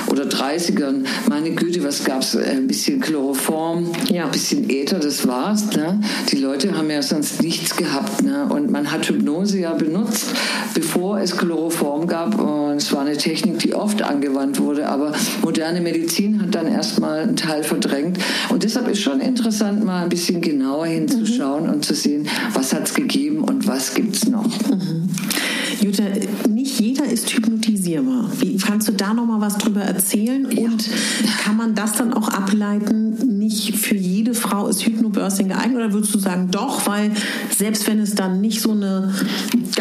[0.08, 2.36] oder 30ern, meine Güte, was gab es?
[2.36, 4.26] Ein bisschen Chloroform, ja.
[4.26, 5.72] ein bisschen Äther, das war's.
[5.76, 6.00] Ne?
[6.32, 8.22] Die Leute haben ja sonst nichts gehabt.
[8.22, 8.46] Ne?
[8.50, 10.28] Und man hat Hypnose ja benutzt,
[10.74, 12.40] bevor es Chloroform gab.
[12.40, 14.88] Und es war eine Technik, die oft angewandt wurde.
[14.88, 18.18] Aber moderne Medizin hat dann erstmal einen Teil verdrängt.
[18.50, 21.74] Und deshalb ist schon interessant, interessant, mal ein bisschen genauer hinzuschauen mhm.
[21.74, 24.46] und zu sehen, was hat es gegeben und was gibt es noch.
[24.46, 25.10] Mhm.
[25.82, 26.04] Jutta,
[26.48, 28.30] nicht jeder ist hypnotisierbar.
[28.40, 30.48] Wie kannst du da noch mal was drüber erzählen?
[30.52, 30.66] Ja.
[30.66, 30.88] Und
[31.44, 33.40] kann man das dann auch ableiten?
[33.40, 37.12] Nicht für jede Frau ist Hypnobirthing geeignet oder würdest du sagen, doch, weil
[37.56, 39.12] selbst wenn es dann nicht so eine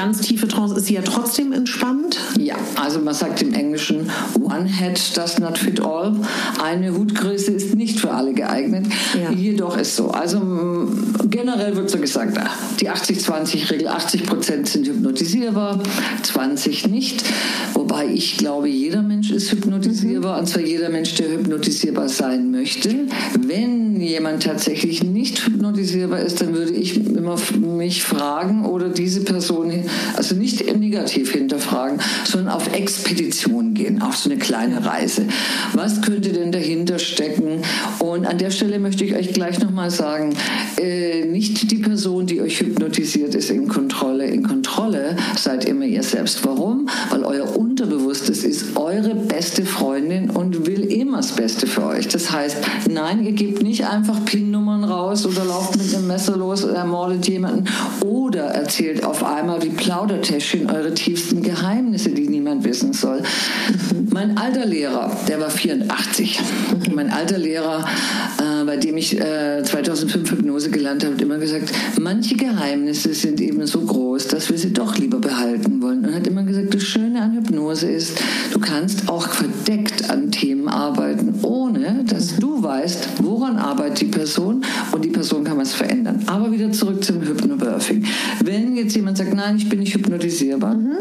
[0.01, 2.19] ganz tiefe Trance ist, sie ja trotzdem entspannt?
[2.39, 4.11] Ja, also man sagt im Englischen,
[4.41, 6.17] one head does not fit all.
[6.63, 8.87] Eine Hutgröße ist nicht für alle geeignet.
[9.21, 9.31] Ja.
[9.31, 10.09] Jedoch ist so.
[10.09, 10.41] Also
[11.29, 12.39] generell wird so gesagt,
[12.81, 15.83] die 80-20-Regel, 80 Prozent sind hypnotisierbar,
[16.23, 17.23] 20 nicht.
[17.75, 20.41] Wobei ich glaube, jeder Mensch ist hypnotisierbar, mhm.
[20.41, 22.91] und zwar jeder Mensch, der hypnotisierbar sein möchte.
[23.39, 29.71] Wenn jemand tatsächlich nicht hypnotisierbar ist, dann würde ich immer mich fragen oder diese Person,
[30.17, 35.27] also nicht negativ hinterfragen, sondern auf Expedition gehen, auf so eine kleine Reise.
[35.73, 37.63] Was könnte denn dahinter stecken?
[37.99, 40.35] Und an der Stelle möchte ich euch gleich nochmal sagen,
[40.81, 44.27] äh, nicht die Person, die euch hypnotisiert, ist in Kontrolle.
[44.27, 46.45] In Kontrolle seid immer ihr selbst.
[46.45, 46.89] Warum?
[47.11, 52.09] Weil euer Unterbewusstes ist eure beste Freundin und will immer das Beste für euch.
[52.09, 52.59] Das heißt,
[52.91, 57.29] nein, ihr gebt nicht einfach PIN-Nummern raus oder lauft mit einem Messer los und ermordet
[57.29, 57.65] jemanden
[58.05, 63.23] oder erzählt auf einmal wie Plaudertäschchen eure tiefsten Geheimnisse, die niemand wissen soll.
[64.13, 66.41] Mein alter Lehrer, der war 84.
[66.95, 67.85] Mein alter Lehrer,
[68.39, 73.41] äh, bei dem ich äh, 2005 Hypnose gelernt habe, hat immer gesagt, manche Geheimnisse sind
[73.41, 76.05] eben so groß, dass wir sie doch lieber behalten wollen.
[76.05, 78.21] Und hat immer gesagt, das Schöne an Hypnose ist,
[78.53, 84.65] du kannst auch verdeckt an Themen arbeiten, ohne dass du weißt, woran arbeitet die Person
[84.93, 86.23] und die Person kann was verändern.
[86.27, 88.05] Aber wieder zurück zum Hypnobirthing.
[88.45, 90.97] Wenn jetzt jemand sagt, nein, ich bin nicht hypnotisierbar, mhm.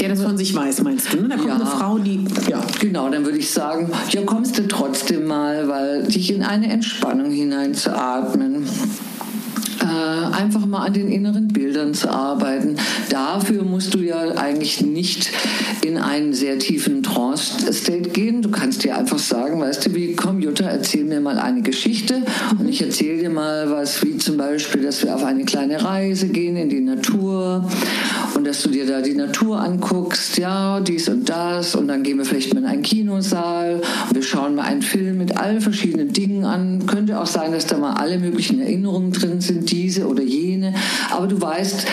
[0.00, 1.22] Der das von sich weiß, meinst du?
[1.22, 1.28] Ne?
[1.28, 1.54] Da kommt ja.
[1.54, 2.22] eine Frau, die.
[2.50, 2.60] Ja.
[2.80, 7.30] Genau, dann würde ich sagen, ja, kommst du trotzdem mal, weil dich in eine Entspannung
[7.30, 8.66] hineinzuatmen
[9.86, 12.76] einfach mal an den inneren Bildern zu arbeiten.
[13.10, 15.30] Dafür musst du ja eigentlich nicht
[15.82, 18.42] in einen sehr tiefen Trance-State gehen.
[18.42, 22.22] Du kannst dir einfach sagen, weißt du, wie, komm Jutta, erzähl mir mal eine Geschichte
[22.58, 26.28] und ich erzähle dir mal was, wie zum Beispiel, dass wir auf eine kleine Reise
[26.28, 27.68] gehen in die Natur
[28.36, 32.18] und dass du dir da die Natur anguckst, ja, dies und das und dann gehen
[32.18, 36.12] wir vielleicht mal in einen Kinosaal und wir schauen mal einen Film mit allen verschiedenen
[36.12, 36.86] Dingen an.
[36.86, 40.74] Könnte auch sein, dass da mal alle möglichen Erinnerungen drin sind, die diese oder jene.
[41.10, 41.86] Aber du weißt,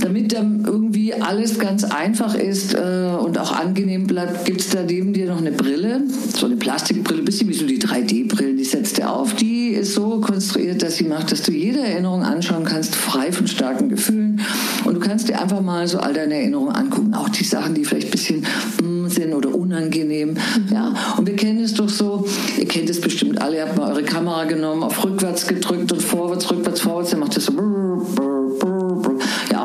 [0.00, 4.82] damit dann irgendwie alles ganz einfach ist äh, und auch angenehm bleibt, gibt es da
[4.82, 6.02] neben dir noch eine Brille,
[6.36, 9.34] so eine Plastikbrille, bisschen wie so die 3D-Brillen, die setzt er auf.
[9.34, 13.46] Die ist so konstruiert, dass sie macht, dass du jede Erinnerung anschauen kannst, frei von
[13.46, 14.40] starken Gefühlen.
[14.84, 17.84] Und du kannst dir einfach mal so all deine Erinnerungen angucken, auch die Sachen, die
[17.84, 18.46] vielleicht ein bisschen
[18.82, 20.30] mm, sind oder unangenehm.
[20.30, 20.38] Mhm.
[20.72, 22.26] Ja, und wir kennen es doch so,
[22.58, 26.02] ihr kennt es bestimmt alle, ihr habt mal eure Kamera genommen, auf rückwärts gedrückt und
[26.02, 27.52] vorwärts, rückwärts, vorwärts, dann macht das so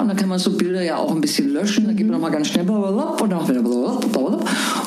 [0.02, 1.86] und dann kann man so Bilder ja auch ein bisschen löschen.
[1.86, 3.64] Dann geht man nochmal ganz schnell und dann wieder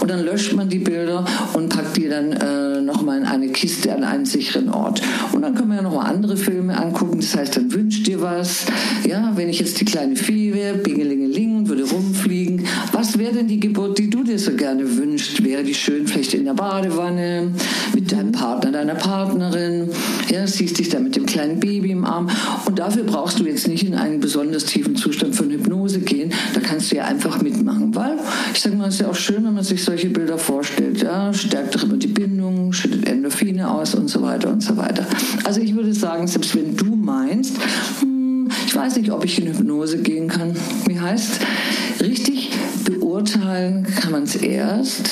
[0.03, 3.95] und dann löscht man die Bilder und packt die dann äh, nochmal in eine Kiste
[3.95, 5.01] an einen sicheren Ort.
[5.33, 7.19] Und dann können wir ja nochmal andere Filme angucken.
[7.21, 8.67] Das heißt, dann wünscht dir was.
[9.07, 13.47] Ja, wenn ich jetzt die kleine Fee wäre, Bingelingeling und würde rumfliegen, was wäre denn
[13.47, 15.43] die Geburt, die du dir so gerne wünscht?
[15.45, 17.53] Wäre die schön vielleicht in der Badewanne
[17.95, 19.89] mit deinem Partner, deiner Partnerin?
[20.31, 22.29] Ja, siehst dich da mit dem kleinen Baby im Arm.
[22.67, 26.33] Und dafür brauchst du jetzt nicht in einen besonders tiefen Zustand von Hypnose gehen.
[26.55, 27.93] Da kannst du ja einfach mitmachen.
[27.93, 28.19] Weil,
[28.55, 31.03] ich sage mal, es ist ja auch schön, wenn man sich solche Bilder vorstellt.
[31.03, 35.05] Ja, stärkt immer die Bindung, schüttet Endorphine aus und so weiter und so weiter.
[35.43, 37.57] Also ich würde sagen, selbst wenn du meinst,
[38.01, 40.55] hm, ich weiß nicht, ob ich in Hypnose gehen kann.
[40.87, 41.41] Wie heißt,
[42.01, 42.51] richtig
[42.85, 45.11] beurteilen kann man es erst,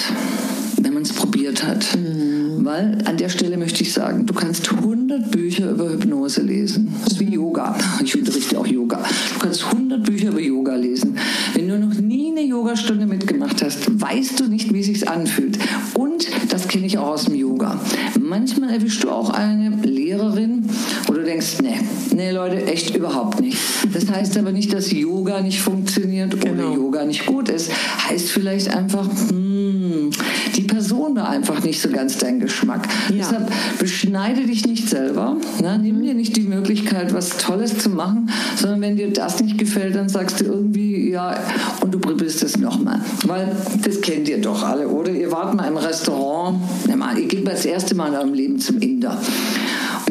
[0.80, 1.84] wenn man es probiert hat.
[1.96, 2.49] Mhm.
[2.62, 6.92] Weil an der Stelle möchte ich sagen, du kannst 100 Bücher über Hypnose lesen.
[7.04, 7.76] Das ist wie Yoga.
[8.04, 8.98] Ich unterrichte auch Yoga.
[9.34, 11.16] Du kannst 100 Bücher über Yoga lesen.
[11.54, 15.58] Wenn du noch nie eine Yogastunde mitgemacht hast, weißt du nicht, wie sich's anfühlt.
[15.94, 17.78] Und das kenne ich auch aus dem Yoga.
[18.20, 20.64] Manchmal erwischst du auch eine Lehrerin,
[21.06, 21.78] wo du denkst, nee,
[22.14, 23.58] nee Leute, echt überhaupt nicht.
[23.92, 26.68] Das heißt aber nicht, dass Yoga nicht funktioniert Genau.
[26.68, 27.70] oder Yoga nicht gut ist.
[28.08, 30.10] Heißt vielleicht einfach, hm,
[30.56, 32.88] die Person war einfach nicht so ganz dein Geschmack.
[33.10, 33.16] Ja.
[33.16, 35.36] Deshalb beschneide dich nicht selber.
[35.60, 35.78] Ne?
[35.78, 39.94] Nimm dir nicht die Möglichkeit, was Tolles zu machen, sondern wenn dir das nicht gefällt,
[39.94, 41.38] dann sagst du irgendwie, ja,
[41.82, 42.98] und du probierst es nochmal.
[43.26, 45.10] Weil das kennt ihr doch alle, oder?
[45.10, 48.78] Ihr wart mal im Restaurant, ihr geht mal das erste Mal in eurem Leben zum
[48.78, 49.20] Inder.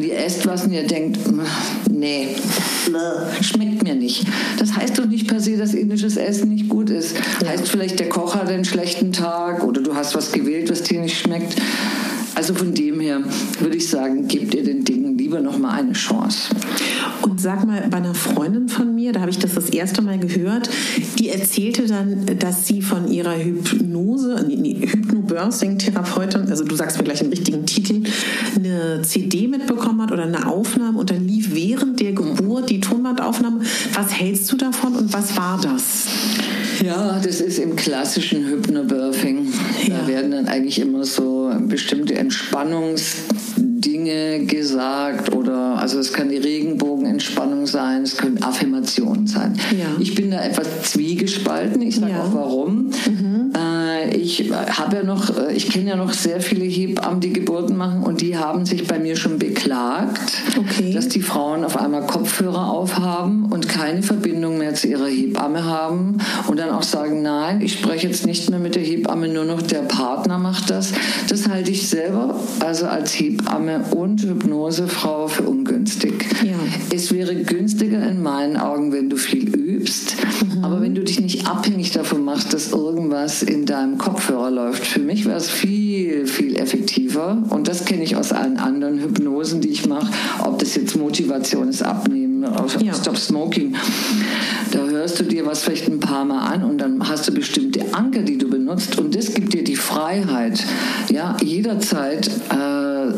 [0.02, 1.18] Ihr esst was und ihr denkt,
[1.90, 2.36] nee,
[3.40, 4.26] schmeckt mir nicht.
[4.58, 7.16] Das heißt doch nicht per se, dass indisches Essen nicht gut ist.
[7.46, 11.00] Heißt vielleicht, der Koch hat einen schlechten Tag oder du hast was gewählt, was dir
[11.00, 11.56] nicht schmeckt.
[12.34, 13.20] Also von dem her
[13.58, 16.50] würde ich sagen, gebt ihr den Dingen lieber noch mal eine Chance.
[17.22, 20.18] Und sag mal, bei einer Freundin von mir, da habe ich das das erste Mal
[20.18, 20.70] gehört,
[21.18, 27.20] die erzählte dann, dass sie von ihrer Hypnose, nee, Hypnobirthing-Therapeutin, also du sagst mir gleich
[27.20, 28.02] den richtigen Titel,
[28.56, 33.60] eine CD mitbekommen hat oder eine Aufnahme und dann lief während der Geburt die Tonbandaufnahme.
[33.94, 36.06] Was hältst du davon und was war das?
[36.84, 39.52] Ja, das ist im klassischen Hypnobirthing.
[39.86, 39.98] Ja.
[39.98, 41.39] Da werden dann eigentlich immer so
[41.70, 49.54] bestimmte Entspannungsdinge gesagt oder also es kann die Regenbogenentspannung sein, es können Affirmationen sein.
[49.78, 49.86] Ja.
[49.98, 51.80] Ich bin da etwas zwiegespalten.
[51.82, 52.22] Ich sage Ja.
[52.24, 52.90] auch warum.
[52.90, 53.10] Äh,
[54.20, 58.02] ich habe ja noch, äh, ich kenne ja noch sehr viele Hebammen, die Geburten machen
[58.02, 60.20] und die haben sich bei mir schon beklagt,
[60.58, 60.92] Okay.
[60.92, 66.18] dass die Frauen auf einmal Kopfhörer aufhaben und keine Verbindung mehr zu ihrer Hebamme haben
[66.48, 69.62] und dann auch sagen, nein, ich spreche jetzt nicht mehr mit der Hebamme, nur noch
[69.62, 70.92] der Partner macht das.
[71.28, 76.26] Das halte ich selber, also als Hebamme und Hypnosefrau für ungünstig.
[76.42, 76.56] Ja.
[76.94, 79.69] Es wäre günstiger in meinen Augen, wenn du viel übst,
[80.62, 84.86] aber wenn du dich nicht abhängig davon machst, dass irgendwas in deinem Kopfhörer läuft.
[84.86, 89.60] Für mich wäre es viel, viel effektiver und das kenne ich aus allen anderen Hypnosen,
[89.60, 90.10] die ich mache,
[90.44, 92.46] ob das jetzt Motivation ist, Abnehmen,
[92.80, 92.94] Ja.
[92.94, 93.74] Stop Smoking.
[94.72, 97.94] Da hörst du dir was vielleicht ein paar Mal an und dann hast du bestimmte
[97.94, 100.64] Anker, die du benutzt und das gibt dir die Freiheit,
[101.10, 103.12] ja, jederzeit äh,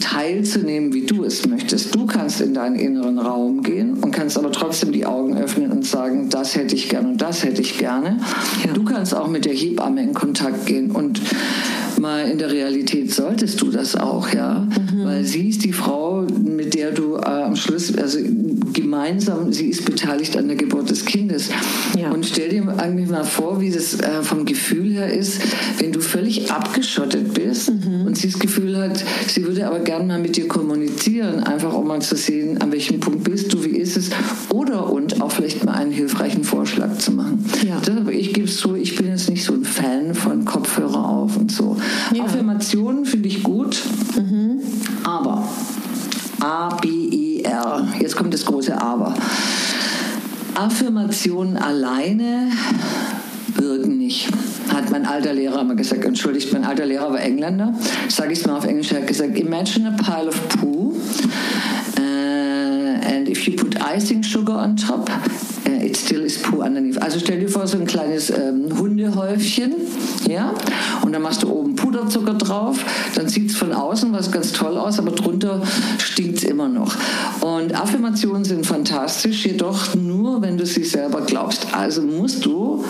[0.00, 1.94] teilzunehmen, wie du es möchtest.
[1.94, 5.84] Du kannst in deinen inneren Raum gehen und kannst aber trotzdem die Augen öffnen und
[5.84, 8.18] sagen, das hätte ich gerne und das hätte ich gerne.
[8.64, 8.72] Ja.
[8.72, 11.20] Du kannst auch mit der Hebamme in Kontakt gehen und
[11.98, 14.68] mal in der Realität solltest du das auch, ja,
[15.04, 18.18] weil sie ist die Frau, mit der du äh, am Schluss, also
[18.72, 21.48] gemeinsam, sie ist beteiligt an der Geburt des Kindes.
[21.98, 22.10] Ja.
[22.10, 25.40] Und stell dir eigentlich mal vor, wie das äh, vom Gefühl her ist,
[25.78, 30.18] wenn du völlig abgeschottet bist und sie das Gefühl hat, sie würde aber gern mal
[30.18, 33.96] mit dir kommunizieren, einfach um mal zu sehen, an welchem Punkt bist du, wie ist
[33.96, 34.10] es,
[34.48, 37.44] oder und auch vielleicht mal einen hilfreichen Vorschlag zu machen.
[37.66, 37.80] Ja.
[37.80, 41.36] Deshalb, ich gebe es zu, ich bin jetzt nicht so ein Fan von Kopfhörer auf
[41.36, 41.76] und so.
[42.12, 42.24] Ja.
[42.24, 43.82] Affirmationen finde ich gut,
[45.04, 45.48] aber
[46.40, 49.14] A-B-E-R, jetzt kommt das große Aber.
[50.54, 52.50] Affirmationen alleine
[53.56, 54.28] wirken nicht.
[54.74, 56.04] Hat mein alter Lehrer immer gesagt.
[56.04, 57.74] Entschuldigt, mein alter Lehrer war Engländer.
[58.08, 58.90] Sage ich es mal auf Englisch.
[58.90, 60.94] Er hat gesagt, imagine a pile of poo.
[61.96, 65.08] Uh, and if you put icing sugar on top,
[65.68, 67.00] uh, it still is poo underneath.
[67.00, 69.74] Also stell dir vor, so ein kleines ähm, Hundehäufchen,
[70.28, 70.52] ja,
[71.02, 72.84] und dann machst du oben Puderzucker drauf,
[73.14, 75.62] dann sieht es von außen was ganz toll aus, aber drunter
[75.98, 76.96] stinkt es immer noch.
[77.40, 81.68] Und Affirmationen sind fantastisch, jedoch nur, wenn du sie selber glaubst.
[81.72, 82.84] Also musst du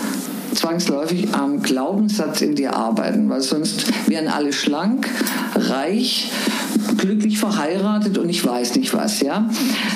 [0.55, 5.09] zwangsläufig am Glaubenssatz in dir arbeiten, weil sonst wären alle schlank,
[5.55, 6.31] reich,
[6.97, 9.49] glücklich verheiratet und ich weiß nicht was, ja.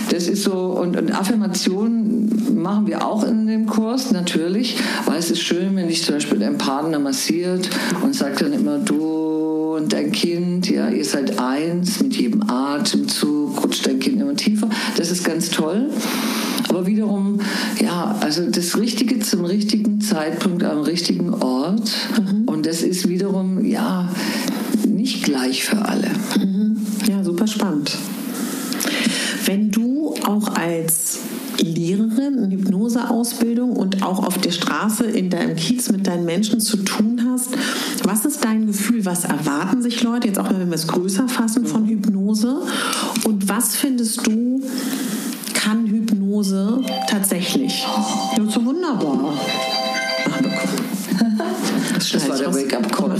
[0.10, 5.32] Das ist so, und, und Affirmationen machen wir auch in dem Kurs, natürlich, weil es
[5.32, 7.70] ist schön, wenn dich zum Beispiel dein Partner massiert
[8.02, 9.29] und sagt dann immer, du
[9.80, 14.70] und dein Kind, ja, ihr seid eins, mit jedem Atemzug rutscht dein Kind immer tiefer.
[14.98, 15.90] Das ist ganz toll.
[16.68, 17.40] Aber wiederum,
[17.82, 21.92] ja, also das Richtige zum richtigen Zeitpunkt am richtigen Ort.
[22.46, 24.10] Und das ist wiederum, ja,
[24.86, 26.12] nicht gleich für alle.
[27.08, 27.98] Ja, super spannend.
[29.46, 31.20] Wenn du auch als
[31.62, 36.78] Lehrerin in Hypnoseausbildung und auch auf der Straße in deinem Kiez mit deinen Menschen zu
[36.78, 37.50] tun hast,
[38.04, 39.06] was ist dein Gefühl?
[39.06, 42.62] Was erwarten sich Leute, jetzt auch wenn wir es größer fassen, von Hypnose?
[43.26, 44.62] Und was findest du,
[45.54, 47.86] kann Hypnose tatsächlich?
[48.38, 49.34] Ja, so wunderbar.
[50.32, 50.50] Ach, guck.
[52.12, 53.12] Das war der Wake-up-Call.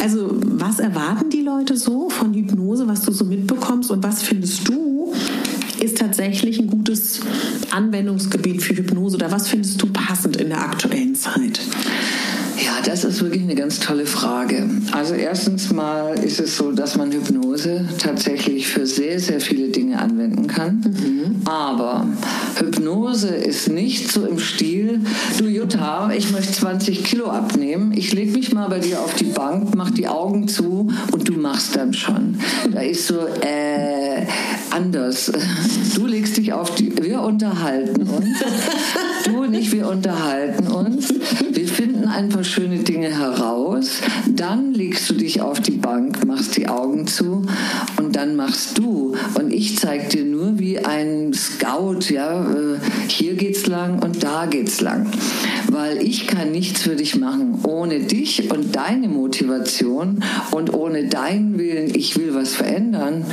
[0.00, 4.68] Also, was erwarten die Leute so von Hypnose, was du so mitbekommst und was findest
[4.68, 4.85] du
[6.26, 7.20] tatsächlich ein gutes
[7.70, 11.60] Anwendungsgebiet für Hypnose oder was findest du passend in der aktuellen Zeit?
[12.64, 14.68] Ja, das ist wirklich eine ganz tolle Frage.
[14.92, 19.98] Also erstens mal ist es so, dass man Hypnose tatsächlich für sehr, sehr viele Dinge
[19.98, 20.82] anwenden kann.
[20.84, 21.42] Mhm.
[21.44, 22.06] Aber
[22.58, 25.00] Hypnose ist nicht so im Stil,
[25.38, 29.24] du Jutta, ich möchte 20 Kilo abnehmen, ich lege mich mal bei dir auf die
[29.24, 32.38] Bank, mach die Augen zu und du machst dann schon.
[32.72, 34.26] Da ist so, äh,
[34.76, 35.32] anders.
[35.94, 38.26] Du legst dich auf die, wir unterhalten uns.
[39.24, 41.12] Du nicht, wir unterhalten uns.
[41.50, 41.66] Wir
[42.06, 44.00] finden ein paar schöne Dinge heraus.
[44.28, 47.42] Dann legst du dich auf die Bank, machst die Augen zu
[47.96, 49.14] und dann machst du.
[49.34, 52.78] Und ich zeige dir nur wie ein Scout, ja, äh,
[53.08, 55.06] hier geht's lang und da geht's lang.
[55.70, 57.60] Weil ich kann nichts für dich machen.
[57.64, 63.24] Ohne dich und deine Motivation und ohne deinen Willen, ich will was verändern,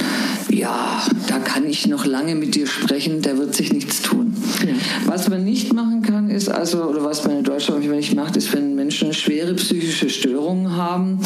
[0.49, 4.35] ja, da kann ich noch lange mit dir sprechen, da wird sich nichts tun.
[4.65, 4.73] Ja.
[5.05, 8.53] Was man nicht machen kann, ist also, oder was man in Deutschland nicht macht, ist,
[8.53, 11.19] wenn Menschen schwere psychische Störungen haben,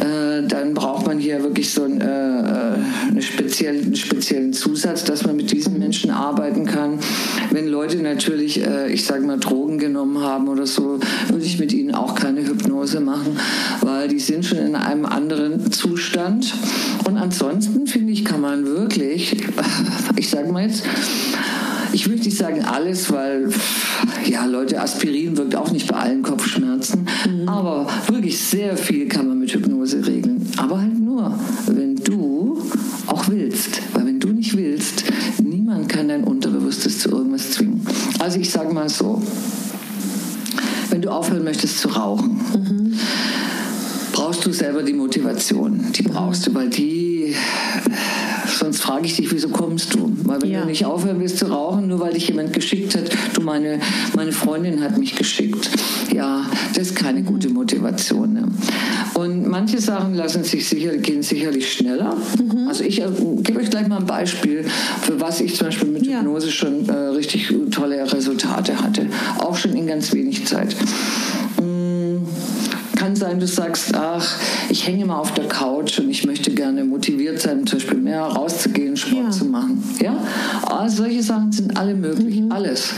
[0.00, 2.74] äh, dann braucht man hier wirklich so ein, äh, äh
[3.10, 6.98] eine spezielle, einen speziellen Zusatz, dass man mit diesen Menschen arbeiten kann.
[7.50, 11.72] Wenn Leute natürlich, äh, ich sage mal, Drogen genommen haben oder so, würde ich mit
[11.72, 13.38] ihnen auch keine Hypnose machen,
[13.80, 16.54] weil die sind schon in einem anderen Zustand.
[17.06, 19.36] Und ansonsten finde ich, kann man wirklich,
[20.16, 20.84] ich sage mal jetzt,
[21.92, 23.50] ich würde nicht sagen alles, weil
[24.24, 25.86] ja Leute, Aspirin wirkt auch nicht
[28.76, 30.46] sehr viel kann man mit Hypnose regeln.
[30.56, 32.62] Aber halt nur, wenn du
[33.06, 35.04] auch willst, weil wenn du nicht willst,
[35.42, 37.84] niemand kann dein Unterbewusstes zu irgendwas zwingen.
[38.18, 39.22] Also ich sage mal so,
[40.90, 42.94] wenn du aufhören möchtest zu rauchen, mhm.
[44.12, 45.92] brauchst du selber die Motivation.
[45.94, 47.34] Die brauchst du, weil die
[48.58, 49.71] Sonst frage ich dich, wieso wenn
[50.62, 50.70] ja.
[50.70, 53.80] nicht aufhören willst zu rauchen, nur weil dich jemand geschickt hat, du meine,
[54.14, 55.70] meine Freundin hat mich geschickt.
[56.12, 56.44] Ja,
[56.74, 58.34] das ist keine gute Motivation.
[58.34, 58.48] Ne?
[59.14, 62.16] Und manche Sachen lassen sich sicher, gehen sicherlich schneller.
[62.38, 62.68] Mhm.
[62.68, 63.08] Also ich äh,
[63.42, 64.64] gebe euch gleich mal ein Beispiel,
[65.02, 66.52] für was ich zum Beispiel mit Hypnose ja.
[66.52, 69.06] schon äh, richtig tolle Resultate hatte.
[69.38, 70.74] Auch schon in ganz wenig Zeit
[73.22, 74.36] sein, du sagst, ach,
[74.68, 78.22] ich hänge mal auf der Couch und ich möchte gerne motiviert sein, zum Beispiel mehr
[78.22, 79.30] rauszugehen, Sport ja.
[79.30, 79.82] zu machen.
[80.00, 80.16] Ja,
[80.66, 82.50] also solche Sachen sind alle möglich, mhm.
[82.50, 82.92] alles.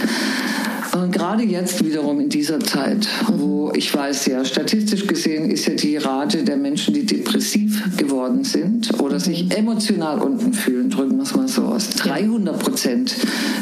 [0.95, 5.74] Und gerade jetzt wiederum in dieser Zeit, wo ich weiß ja, statistisch gesehen ist ja
[5.74, 11.24] die Rate der Menschen, die depressiv geworden sind oder sich emotional unten fühlen, drücken wir
[11.24, 13.16] es mal so aus, 300 Prozent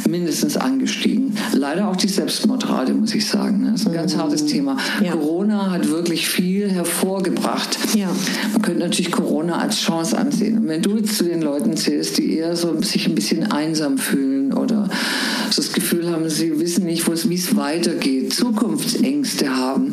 [0.09, 1.35] mindestens angestiegen.
[1.53, 3.66] Leider auch die Selbstmordrate, muss ich sagen.
[3.70, 4.76] Das ist ein ganz hartes Thema.
[5.03, 5.12] Ja.
[5.12, 7.78] Corona hat wirklich viel hervorgebracht.
[7.95, 8.11] Ja.
[8.53, 10.59] Man könnte natürlich Corona als Chance ansehen.
[10.59, 13.97] Und wenn du jetzt zu den Leuten zählst, die eher so sich ein bisschen einsam
[13.97, 14.88] fühlen oder
[15.57, 19.92] das Gefühl haben, sie wissen nicht, wie es weitergeht, Zukunftsängste haben,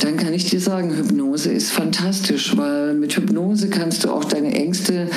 [0.00, 4.52] dann kann ich dir sagen, Hypnose ist fantastisch, weil mit Hypnose kannst du auch deine
[4.54, 5.08] Ängste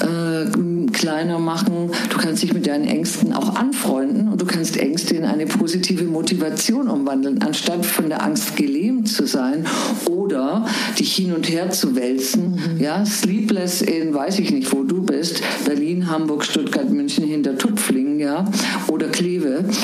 [0.00, 1.90] äh, kleiner machen.
[2.10, 6.04] Du kannst dich mit deinen Ängsten auch anfreunden und du kannst Ängste in eine positive
[6.04, 9.66] Motivation umwandeln, anstatt von der Angst gelähmt zu sein
[10.06, 10.66] oder
[10.98, 12.52] dich hin und her zu wälzen.
[12.52, 12.80] Mhm.
[12.80, 18.18] Ja, sleepless in, weiß ich nicht, wo du bist, Berlin, Hamburg, Stuttgart, München, hinter Tupflingen,
[18.18, 18.29] ja,
[18.88, 19.64] oder Kleve.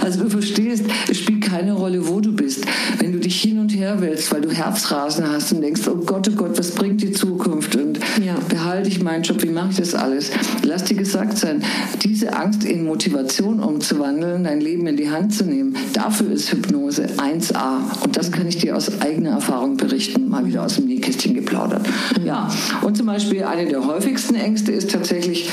[0.00, 2.64] Also du verstehst, es spielt keine Rolle, wo du bist.
[3.00, 6.28] Wenn du dich hin und her wälzt, weil du Herzrasen hast und denkst, oh Gott,
[6.28, 8.36] oh Gott, was bringt die Zukunft und ja.
[8.48, 10.30] behalte ich meinen Job, wie mache ich das alles?
[10.62, 11.64] Lass dir gesagt sein,
[12.04, 17.06] diese Angst in Motivation umzuwandeln, dein Leben in die Hand zu nehmen, dafür ist Hypnose
[17.16, 18.04] 1A.
[18.04, 21.84] Und das kann ich dir aus eigener Erfahrung berichten, mal wieder aus dem Nähkästchen geplaudert.
[22.24, 22.48] Ja,
[22.82, 25.48] und zum Beispiel eine der häufigsten Ängste ist tatsächlich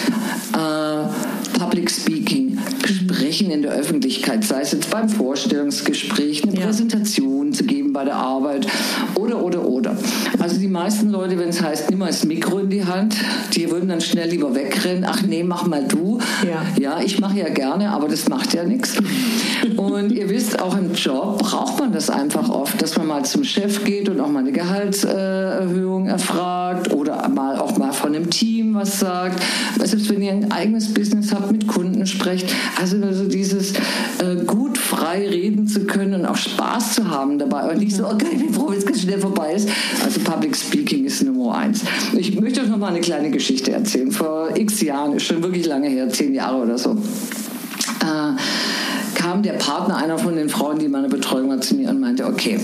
[0.54, 2.45] äh, Public Speaking,
[3.16, 6.66] Sprechen in der Öffentlichkeit, sei es jetzt beim Vorstellungsgespräch, eine ja.
[6.66, 8.68] Präsentation zu geben bei der Arbeit
[9.16, 9.96] oder, oder, oder.
[10.40, 13.16] Also die meisten Leute, wenn es heißt, nimm mal das Mikro in die Hand,
[13.56, 15.06] die würden dann schnell lieber wegrennen.
[15.08, 16.20] Ach nee, mach mal du.
[16.44, 18.98] Ja, ja ich mache ja gerne, aber das macht ja nichts.
[19.78, 23.46] Und ihr wisst, auch im Job braucht man das einfach oft, dass man mal zum
[23.46, 28.76] Chef geht und auch mal eine Gehaltserhöhung erfragt oder mal auch mal von einem Team
[28.76, 29.42] was sagt.
[29.82, 32.54] Selbst wenn ihr ein eigenes Business habt, mit Kunden sprecht.
[32.80, 37.72] Also, also dieses äh, gut frei reden zu können und auch Spaß zu haben dabei
[37.72, 39.70] und nicht so, okay, ich bin froh, wenn es ganz schnell vorbei ist.
[40.04, 41.82] Also Public Speaking ist Nummer eins.
[42.14, 44.12] Ich möchte euch noch mal eine kleine Geschichte erzählen.
[44.12, 46.92] Vor x Jahren, ist schon wirklich lange her, zehn Jahre oder so.
[48.02, 48.36] Äh,
[49.16, 52.26] kam der Partner einer von den Frauen, die meine Betreuung hat, zu mir und meinte,
[52.26, 52.60] okay,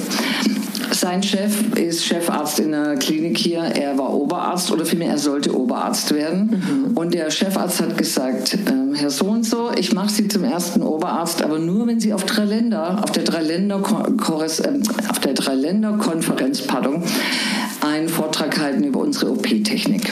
[1.02, 3.62] Sein Chef ist Chefarzt in der Klinik hier.
[3.62, 6.62] Er war Oberarzt oder vielmehr er sollte Oberarzt werden.
[6.91, 6.95] Mhm.
[6.95, 10.84] Und der Chefarzt hat gesagt, ähm, Herr so und so, ich mache Sie zum ersten
[10.84, 16.68] Oberarzt, aber nur wenn Sie auf drei Länder, auf der Dreiländer äh, auf der Dreiländerkonferenz,
[16.68, 17.02] pardon,
[17.82, 20.08] einen Vortrag halten über unsere OP-Technik.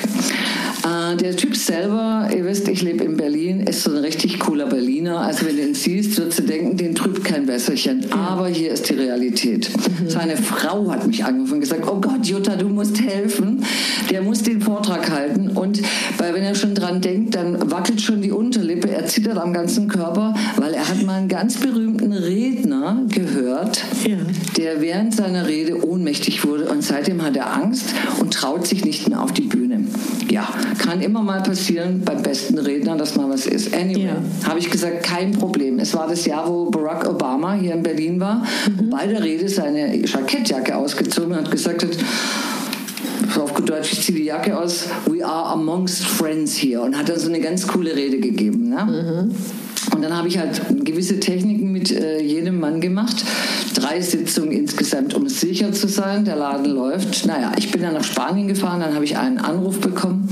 [0.84, 4.66] Äh, der Typ selber, ihr wisst, ich lebe in Berlin, ist so ein richtig cooler
[4.66, 5.20] Berliner.
[5.20, 8.12] Also wenn du ihn siehst, würdest du denken, den trübt kein Wässerchen.
[8.12, 9.70] Aber hier ist die Realität.
[9.70, 10.10] Mhm.
[10.10, 13.64] Seine Frau hat mich angerufen und gesagt, oh Gott, Jutta, du musst helfen.
[14.10, 15.50] Der muss den Vortrag halten.
[15.50, 15.82] Und
[16.18, 19.88] weil wenn er schon dran denkt, dann wackelt schon die Unterlippe, er zittert am ganzen
[19.88, 24.18] Körper, weil er hat mal einen ganz berühmten Redner gehört, ja.
[24.58, 26.70] der während seiner Rede ohnmächtig wurde.
[26.70, 29.86] Und seitdem hat er Angst und traut sich nicht mehr auf die Bühne.
[30.30, 30.48] Ja,
[30.78, 33.74] kann immer mal passieren beim besten Redner, dass mal was ist.
[33.74, 34.48] Anyway, ja.
[34.48, 35.80] habe ich gesagt, kein Problem.
[35.80, 38.36] Es war das Jahr, wo Barack Obama hier in Berlin war
[38.68, 38.80] mhm.
[38.80, 41.92] und bei der Rede seine Jackettjacke ausgezogen hat, gesagt hat,
[43.38, 47.10] auf gut Deutsch, ich ziehe die Jacke aus, we are amongst friends here und hat
[47.10, 48.70] dann so eine ganz coole Rede gegeben.
[48.70, 48.86] Ne?
[48.86, 49.36] Mhm.
[49.94, 53.24] Und dann habe ich halt gewisse Techniken mit äh, jedem Mann gemacht.
[53.74, 57.26] Drei Sitzungen insgesamt, um sicher zu sein, der Laden läuft.
[57.26, 60.30] Naja, ich bin dann nach Spanien gefahren, dann habe ich einen Anruf bekommen.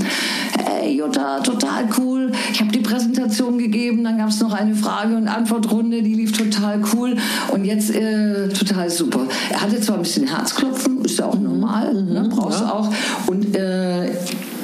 [0.64, 2.32] Hey Jutta, total cool.
[2.52, 6.32] Ich habe die Präsentation gegeben, dann gab es noch eine Frage- und Antwortrunde, die lief
[6.32, 7.16] total cool.
[7.52, 9.26] Und jetzt äh, total super.
[9.50, 12.66] Er hatte zwar ein bisschen Herzklopfen, ist ja auch normal, mhm, ne, brauchst ja.
[12.66, 12.90] du auch.
[13.26, 14.10] Und äh,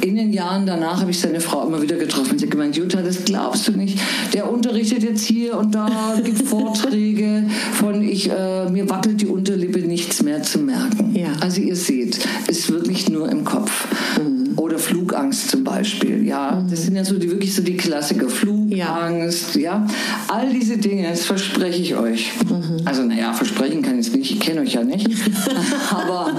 [0.05, 2.39] in den Jahren danach habe ich seine Frau immer wieder getroffen.
[2.39, 3.99] Sie hat gemeint, Jutta, das glaubst du nicht.
[4.35, 5.89] Der unterrichtet jetzt hier und da,
[6.23, 11.15] gibt Vorträge von ich, äh, mir wackelt die Unterlippe nichts mehr zu merken.
[11.17, 11.29] Ja.
[11.41, 13.89] Also ihr seht, ist wirklich nur im Kopf.
[14.19, 14.59] Mhm.
[14.59, 16.25] Oder Flugangst zum Beispiel.
[16.27, 16.71] Ja, mhm.
[16.71, 18.29] das sind ja so die wirklich so die Klassiker.
[18.29, 19.63] Flugangst, ja.
[19.63, 19.87] ja.
[20.29, 22.31] All diese Dinge, das verspreche ich euch.
[22.49, 22.83] Mhm.
[22.85, 25.09] Also naja, versprechen kann ich es nicht, ich kenne euch ja nicht.
[25.91, 26.35] Aber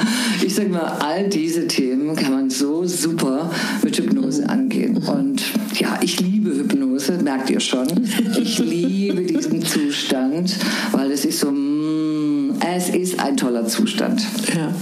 [0.46, 1.85] ich sage mal, all diese Themen
[7.66, 7.88] schon.
[8.40, 10.56] Ich liebe diesen Zustand,
[10.92, 14.22] weil es ist so, mm, es ist ein toller Zustand.
[14.56, 14.74] Ja.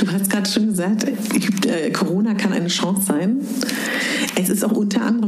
[0.00, 1.04] Du hast gerade schon gesagt,
[1.66, 3.40] äh, Corona kann eine Chance sein.
[4.36, 5.19] Es ist auch unter anderem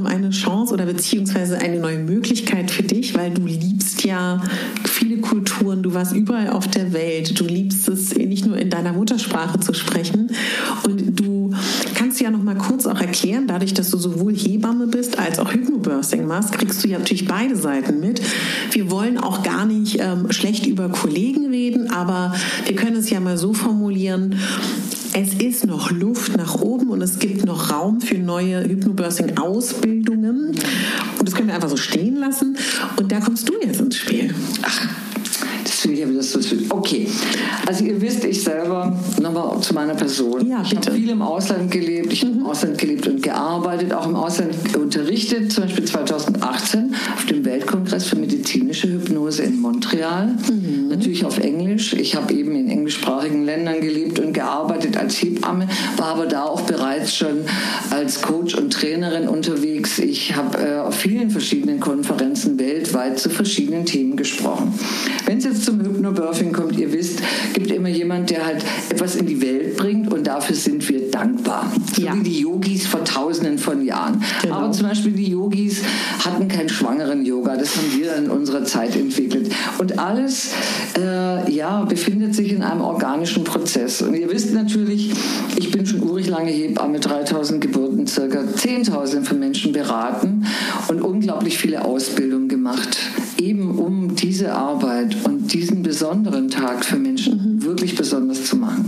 [79.78, 80.50] Und alles,
[80.98, 84.02] äh, ja, befindet sich in einem organischen Prozess.
[84.02, 85.12] Und ihr wisst natürlich,
[85.56, 90.46] ich bin schon urig lange Hebamme, 3000 Geburten, circa 10.000 von Menschen beraten
[90.88, 92.96] und unglaublich viele Ausbildungen gemacht,
[93.38, 97.64] eben um diese Arbeit und diesen besonderen Tag für Menschen mhm.
[97.64, 98.84] wirklich besonders zu machen.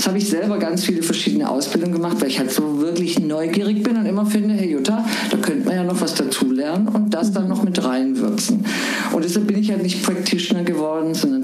[0.00, 3.82] Das habe ich selber ganz viele verschiedene Ausbildungen gemacht, weil ich halt so wirklich neugierig
[3.82, 7.32] bin und immer finde, hey Jutta, da könnte man ja noch was dazulernen und das
[7.32, 8.64] dann noch mit reinwürzen.
[9.12, 11.39] Und deshalb bin ich halt nicht Practitioner geworden, sondern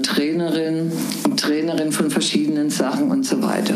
[1.97, 3.73] von verschiedenen Sachen und so weiter.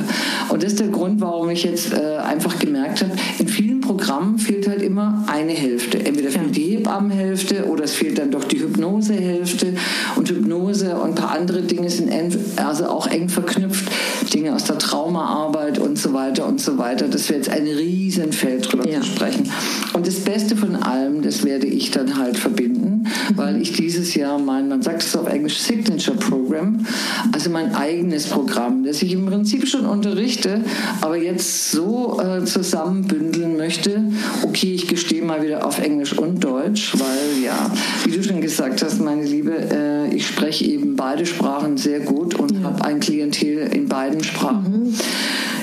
[0.50, 4.38] Und das ist der Grund, warum ich jetzt äh, einfach gemerkt habe, in vielen Programmen
[4.38, 6.06] fehlt halt immer eine Hälfte.
[6.06, 9.74] Entweder fehlt die Hebammenhälfte oder es fehlt dann doch die Hypnosehälfte.
[10.16, 12.12] Und Hypnose und ein paar andere Dinge sind
[12.58, 13.92] also auch eng verknüpft.
[14.34, 17.08] Dinge aus der Traumaarbeit und so weiter und so weiter.
[17.08, 19.02] Das wäre jetzt ein Riesenfeld drüber ja.
[19.02, 19.50] zu sprechen.
[19.94, 23.38] Und das Beste von allem, das werde ich dann halt verbinden, mhm.
[23.38, 26.86] weil ich dieses Jahr mein, man sagt es auf Englisch, Signature Program,
[27.32, 30.62] also mein eigenes Programm, das ich im Prinzip schon unterrichte,
[31.02, 34.04] aber jetzt so äh, zusammenbündeln möchte.
[34.44, 37.72] Okay, ich gestehe mal wieder auf Englisch und Deutsch, weil ja,
[38.06, 42.36] wie du schon gesagt hast, meine Liebe, äh, ich spreche eben beide Sprachen sehr gut
[42.36, 42.64] und ja.
[42.64, 44.84] habe ein Klientel in beiden Sprachen.
[44.86, 44.94] Mhm.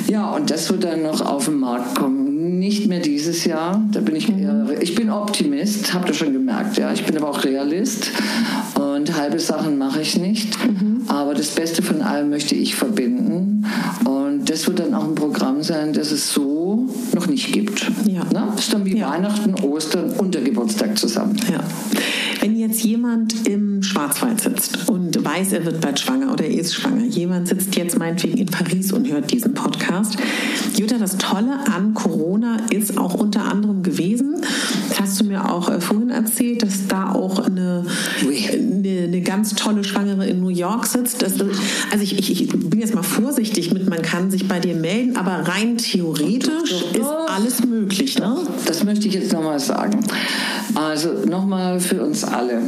[0.08, 2.27] Ja, und das wird dann noch auf den Markt kommen.
[2.48, 3.86] Nicht mehr dieses Jahr.
[3.92, 6.78] Da bin ich eher, ich bin Optimist, habt ihr schon gemerkt.
[6.78, 8.10] Ja, ich bin aber auch Realist
[8.74, 10.56] und halbe Sachen mache ich nicht.
[10.64, 11.02] Mhm.
[11.08, 13.64] Aber das Beste von allem möchte ich verbinden.
[14.04, 17.90] Und das wird dann auch ein Programm sein, das es so noch nicht gibt.
[18.06, 18.22] Ja.
[18.32, 18.52] Na?
[18.54, 19.10] Das ist dann wie ja.
[19.10, 21.36] Weihnachten, Ostern und der Geburtstag zusammen.
[21.50, 21.60] Ja.
[22.40, 26.72] Wenn jetzt jemand im Schwarzwald sitzt und weiß, er wird bald schwanger oder er ist
[26.72, 30.16] schwanger, jemand sitzt jetzt meinetwegen in Paris und hört diesen Podcast.
[30.76, 34.36] Jutta, das Tolle an Corona ist auch unter anderem gewesen,
[34.88, 37.86] das hast du mir auch äh, vorhin erzählt, dass da auch eine,
[38.22, 41.22] eine, eine, ganz tolle Schwangere in New York sitzt.
[41.22, 41.32] Das,
[41.90, 45.16] also ich, ich, ich, bin jetzt mal vorsichtig mit, man kann sich bei dir melden,
[45.16, 48.16] aber rein theoretisch ist alles möglich.
[48.16, 48.36] Ne?
[48.64, 50.04] Das möchte ich jetzt nochmal sagen.
[50.76, 52.62] Also nochmal für uns alle.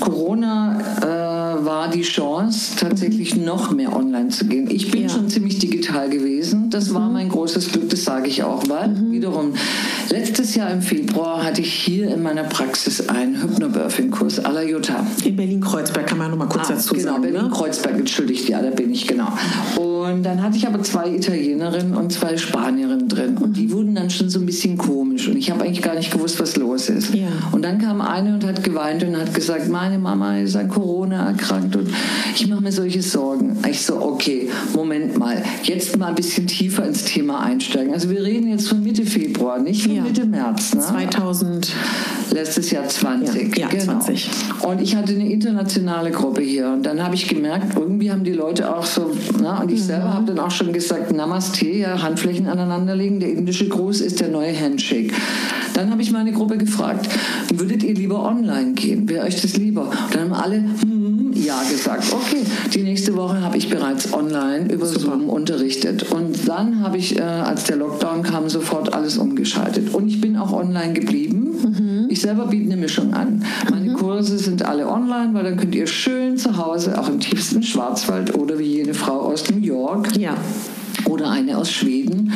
[0.00, 4.70] Corona äh, war die Chance, tatsächlich noch mehr online zu gehen.
[4.70, 5.08] Ich bin ja.
[5.08, 6.70] schon ziemlich digital gewesen.
[6.70, 6.94] Das mhm.
[6.94, 8.68] war mein großes Glück, das sage ich auch.
[8.68, 9.12] Weil mhm.
[9.12, 9.52] wiederum,
[10.10, 15.06] letztes Jahr im Februar hatte ich hier in meiner Praxis einen Hypnobirthing-Kurs à la Jutta.
[15.24, 17.22] In Berlin-Kreuzberg kann man noch mal kurz ah, dazu genau, sagen.
[17.22, 18.00] Genau, Berlin-Kreuzberg, ne?
[18.00, 19.28] entschuldigt, ja, da bin ich, genau.
[19.76, 23.36] Und dann hatte ich aber zwei Italienerinnen und zwei Spanierinnen drin.
[23.38, 25.28] Und die wurden dann schon so ein bisschen komisch.
[25.28, 27.14] Und ich habe eigentlich gar nicht gewusst, was los ist.
[27.14, 27.28] Ja.
[27.52, 31.28] Und dann kam eine und hat geweint und hat gesagt, meine Mama ist an Corona
[31.28, 31.88] erkrankt und
[32.34, 33.56] ich mache mir solche Sorgen.
[33.70, 37.92] Ich so, okay, Moment mal, jetzt mal ein bisschen tiefer ins Thema einsteigen.
[37.92, 40.02] Also wir reden jetzt von Mitte Februar, nicht von ja.
[40.02, 40.74] Mitte März.
[40.74, 40.80] Ne?
[40.80, 41.72] 2000.
[42.36, 43.56] Letztes Jahr 20.
[43.56, 43.98] Ja, ja genau.
[44.00, 44.28] 20.
[44.62, 48.32] Und ich hatte eine internationale Gruppe hier und dann habe ich gemerkt, irgendwie haben die
[48.32, 49.10] Leute auch so,
[49.40, 53.20] na, und ich mhm selber habe dann auch schon gesagt, Namaste, ja, Handflächen aneinanderlegen.
[53.20, 55.12] Der indische Gruß ist der neue Handshake.
[55.74, 57.08] Dann habe ich meine Gruppe gefragt,
[57.54, 59.08] würdet ihr lieber online gehen?
[59.08, 59.82] Wäre euch das lieber?
[59.82, 62.04] Und dann haben alle hm, ja gesagt.
[62.12, 62.42] Okay,
[62.74, 65.00] die nächste Woche habe ich bereits online über Super.
[65.00, 66.10] Zoom unterrichtet.
[66.12, 69.92] Und dann habe ich, äh, als der Lockdown kam, sofort alles umgeschaltet.
[69.94, 71.54] Und ich bin auch online geblieben.
[71.62, 71.85] Mhm.
[72.16, 73.44] Ich selber biete eine Mischung an.
[73.70, 73.94] Meine mhm.
[73.96, 78.34] Kurse sind alle online, weil dann könnt ihr schön zu Hause, auch im tiefsten Schwarzwald
[78.34, 80.34] oder wie jene Frau aus New York, ja
[81.08, 82.32] oder eine aus Schweden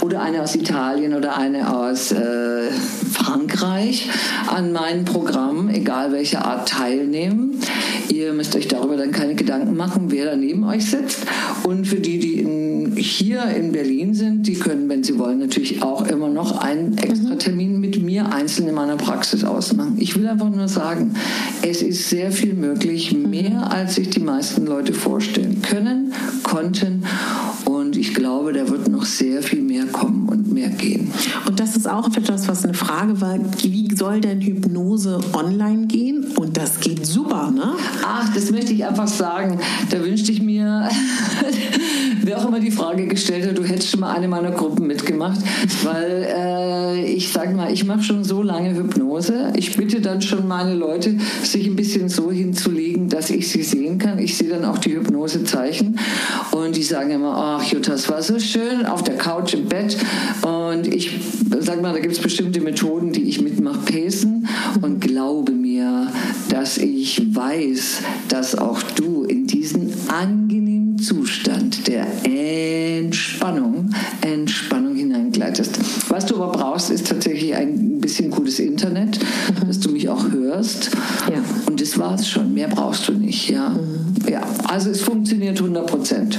[0.00, 2.70] oder eine aus Italien oder eine aus äh,
[3.12, 4.08] Frankreich
[4.48, 7.60] an meinem Programm, egal welche Art, teilnehmen.
[8.08, 11.26] Ihr müsst euch darüber dann keine Gedanken machen, wer da neben euch sitzt.
[11.64, 15.82] Und für die, die in, hier in Berlin sind, die können, wenn sie wollen, natürlich
[15.82, 19.96] auch immer noch einen extra Termin mit mir einzeln in meiner Praxis ausmachen.
[19.98, 21.14] Ich will einfach nur sagen,
[21.62, 26.12] es ist sehr viel möglich, mehr als sich die meisten Leute vorstellen können,
[26.42, 27.04] konnten.
[27.64, 31.10] Und ich glaube, da wird noch sehr viel mehr kommen und mehr gehen.
[31.46, 36.24] Und das ist auch etwas, was eine Frage war, wie soll denn Hypnose online gehen?
[36.36, 37.74] Und das geht super, ne?
[38.04, 39.60] Ach, das möchte ich einfach sagen.
[39.90, 40.88] Da wünschte ich mir,
[42.22, 45.40] wer auch immer die Frage gestellt hat, du hättest schon mal eine meiner Gruppen mitgemacht,
[45.82, 49.52] weil äh, ich sage mal, ich mache schon so lange Hypnose.
[49.56, 53.98] Ich bitte dann schon meine Leute, sich ein bisschen so hinzulegen, dass ich sie sehen
[53.98, 54.18] kann.
[54.18, 55.98] Ich sehe dann auch die Hypnosezeichen
[56.52, 59.96] und die sagen immer, ach Jutta, das war so schön auf der Couch im Bett.
[60.42, 61.20] Und ich
[61.60, 64.48] sag mal, da gibt es bestimmte Methoden, die ich mitmache, Pacen.
[64.80, 66.10] Und glaube mir,
[66.48, 73.90] dass ich weiß, dass auch du in diesen angenehmen Zustand der Entspannung,
[74.22, 75.78] Entspannung hineingleitest.
[76.08, 79.66] Was du aber brauchst, ist tatsächlich ein bisschen gutes Internet, mhm.
[79.66, 80.90] dass du mich auch hörst.
[81.30, 81.42] Ja.
[81.66, 82.54] Und das war es schon.
[82.54, 83.50] Mehr brauchst du nicht.
[83.50, 83.70] Ja.
[83.70, 84.28] Mhm.
[84.30, 84.42] ja.
[84.66, 86.38] Also es funktioniert 100 Prozent.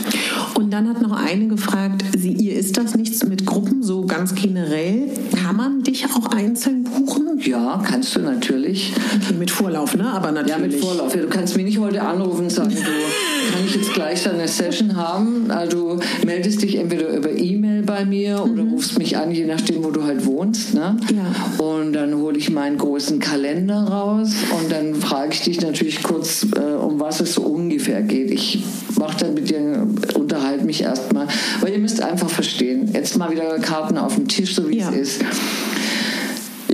[0.56, 4.34] Und dann hat noch eine gefragt, sie, ihr ist das nichts mit Gruppen, so ganz
[4.34, 5.10] generell.
[5.36, 7.40] Kann man dich auch einzeln buchen?
[7.44, 8.94] Ja, kannst du natürlich.
[9.16, 10.06] Okay, mit Vorlauf, ne?
[10.06, 10.50] Aber natürlich.
[10.50, 11.16] Ja, mit Vorlauf.
[11.16, 12.76] Ja, du kannst mich nicht heute anrufen und sagen, du,
[13.52, 15.52] kann ich jetzt gleich eine Session haben?
[15.52, 18.74] Also, du meldest dich entweder über E-Mail bei mir oder mhm.
[18.74, 20.74] rufst mich an, je nachdem, wo du halt wohnst.
[20.74, 20.98] Ne?
[21.14, 21.64] Ja.
[21.64, 26.46] Und dann hole ich meinen großen Kalender raus und dann frage ich dich natürlich kurz,
[26.56, 28.32] äh, um was es so ungefähr geht.
[28.32, 28.64] Ich
[28.98, 31.28] mache dann mit dir, unterhalte mich erstmal,
[31.62, 34.90] weil ihr müsst einfach verstehen, jetzt mal wieder Karten auf dem Tisch, so wie ja.
[34.90, 35.26] es ist.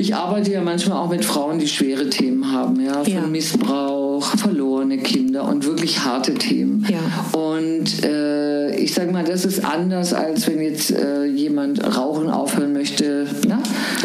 [0.01, 3.21] Ich arbeite ja manchmal auch mit Frauen, die schwere Themen haben, ja, von Ja.
[3.27, 6.83] Missbrauch, verlorene Kinder und wirklich harte Themen.
[6.89, 7.39] Ja.
[7.39, 12.73] Und äh, ich sage mal, das ist anders, als wenn jetzt äh, jemand Rauchen aufhören
[12.73, 13.27] möchte.
[13.47, 13.59] Ne?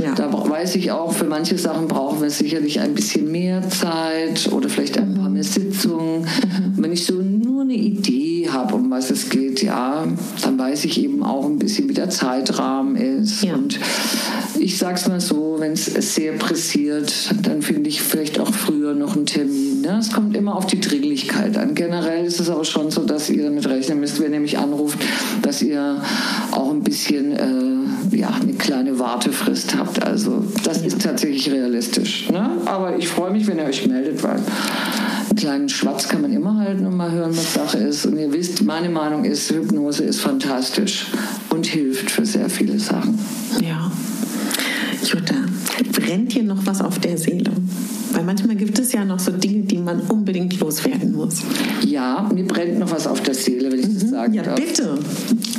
[0.04, 0.14] Ja.
[0.14, 4.68] Da weiß ich auch, für manche Sachen brauchen wir sicherlich ein bisschen mehr Zeit oder
[4.68, 6.26] vielleicht ein paar mehr Sitzungen.
[6.76, 10.04] Wenn ich so nur eine Idee habe, um was es geht, ja,
[10.42, 13.44] dann weiß ich eben auch ein bisschen, wie der Zeitrahmen ist.
[13.44, 13.78] Und
[14.58, 19.16] ich sag's mal so, wenn es sehr pressiert, dann finde ich vielleicht auch früher noch
[19.16, 19.80] einen Termin.
[19.80, 19.98] Ne?
[19.98, 21.74] Es kommt immer auf die Dringlichkeit an.
[21.74, 24.98] Generell ist es aber schon so, dass ihr damit rechnen müsst, wenn ihr mich anruft,
[25.42, 26.02] dass ihr
[26.52, 27.32] auch ein bisschen
[28.12, 30.02] äh, ja, eine kleine Wartefrist habt.
[30.02, 32.28] Also das ist tatsächlich realistisch.
[32.30, 32.50] Ne?
[32.66, 36.56] Aber ich freue mich, wenn ihr euch meldet, weil einen kleinen Schwatz kann man immer
[36.58, 38.06] halten und mal hören, was Sache ist.
[38.06, 41.06] Und ihr wisst, meine Meinung ist, Hypnose ist fantastisch
[41.50, 43.18] und hilft für sehr viele Sachen.
[43.60, 43.90] Ja.
[45.02, 45.36] Jutta,
[45.84, 47.50] brennt dir noch was auf der Seele?
[48.12, 51.42] Weil manchmal gibt es ja noch so Dinge, die man unbedingt loswerden muss.
[51.84, 54.54] Ja, mir brennt noch was auf der Seele, wenn ich das sagen Ja, darf.
[54.56, 54.98] bitte.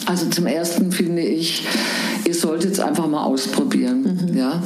[0.05, 1.63] Also zum ersten finde ich,
[2.25, 4.31] ihr solltet es einfach mal ausprobieren.
[4.33, 4.63] Ja?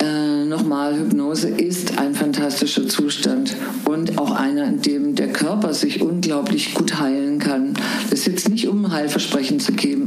[0.00, 6.00] Äh, Nochmal, Hypnose ist ein fantastischer Zustand und auch einer, in dem der Körper sich
[6.00, 7.74] unglaublich gut heilen kann.
[8.10, 10.06] Das ist jetzt nicht, um Heilversprechen zu geben,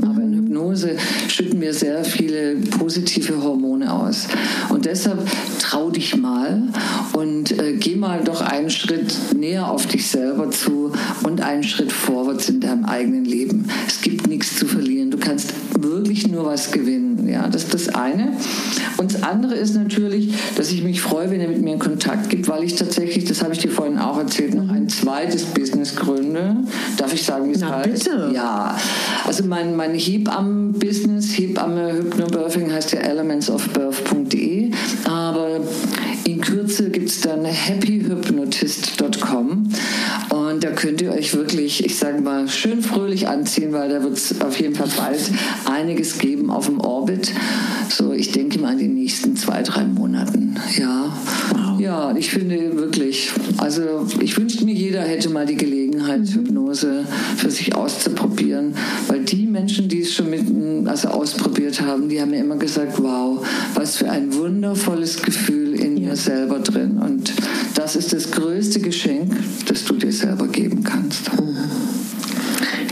[0.69, 0.97] Hypnose
[1.27, 4.27] schütten wir sehr viele positive Hormone aus.
[4.69, 5.19] Und deshalb
[5.59, 6.63] trau dich mal
[7.13, 10.91] und äh, geh mal doch einen Schritt näher auf dich selber zu
[11.23, 13.67] und einen Schritt vorwärts in deinem eigenen Leben.
[13.87, 15.11] Es gibt nichts zu verlieren.
[15.11, 17.27] Du kannst wirklich nur was gewinnen.
[17.27, 18.33] Ja, das ist das eine.
[18.97, 22.29] Und das andere ist natürlich, dass ich mich freue, wenn ihr mit mir in Kontakt
[22.29, 25.95] gibt, weil ich tatsächlich, das habe ich dir vorhin auch erzählt, noch ein zweites Business
[25.95, 26.57] gründe.
[26.97, 28.05] Darf ich sagen, wie es heißt?
[28.05, 28.31] bitte.
[28.33, 28.75] Ja,
[29.25, 34.71] also mein, mein Hebammen-Business, Hebamme Hypnobirthing heißt ja elementsofbirth.de,
[35.05, 35.59] aber
[36.25, 39.69] in Kürze gibt es dann happyhypnotist.com
[40.29, 44.17] und da könnt ihr euch wirklich, ich sage mal, schön fröhlich anziehen, weil da wird
[44.17, 45.31] es auf jeden Fall bald
[45.65, 47.33] einiges geben auf dem Orbit.
[47.89, 50.55] So, ich denke mal in den nächsten zwei, drei Monaten.
[50.77, 51.11] Ja,
[51.79, 57.05] ja, ich finde wirklich, also ich wünschte mir, jeder hätte mal die Gelegenheit, Hypnose
[57.37, 58.75] für sich auszuprobieren,
[59.07, 63.01] weil die Menschen, die es schon mit, also ausprobiert haben, die haben mir immer gesagt,
[63.01, 66.97] wow, was für ein wundervolles Gefühl in mir selber drin.
[66.97, 67.33] Und
[67.75, 69.31] das ist das größte Geschenk,
[69.67, 71.31] das du dir selber geben kannst.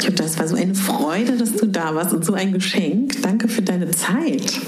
[0.03, 3.21] Jutta, es war so eine Freude, dass du da warst und so ein Geschenk.
[3.21, 4.61] Danke für deine Zeit.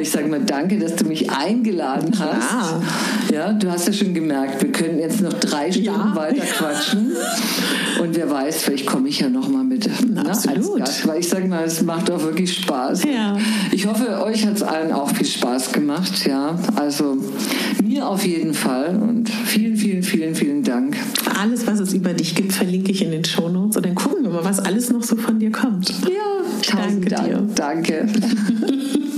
[0.00, 2.48] Und ich sage mal danke, dass du mich eingeladen hast.
[2.48, 2.82] Klar.
[3.30, 6.16] Ja, du hast ja schon gemerkt, wir können jetzt noch drei Stunden Ja.
[6.16, 7.12] weiter quatschen.
[8.00, 10.78] Und wer weiß, vielleicht komme ich ja noch mal mit Na, ne, als absolut.
[10.78, 11.06] Gast.
[11.06, 13.04] Weil ich sage mal, es macht auch wirklich Spaß.
[13.04, 13.36] Ja.
[13.72, 16.24] Ich hoffe, euch hat es allen auch viel Spaß gemacht.
[16.26, 17.18] Ja, also
[17.82, 18.96] mir auf jeden Fall.
[18.96, 20.96] Und vielen, vielen, vielen, vielen Dank.
[21.38, 24.30] Alles, was es über dich gibt, verlinke ich in den Shownotes und dann gucken wir
[24.30, 25.90] mal, was alles noch so von dir kommt.
[26.08, 27.46] Ja, Danke dir.
[27.54, 27.54] Dank.
[27.54, 28.08] Danke.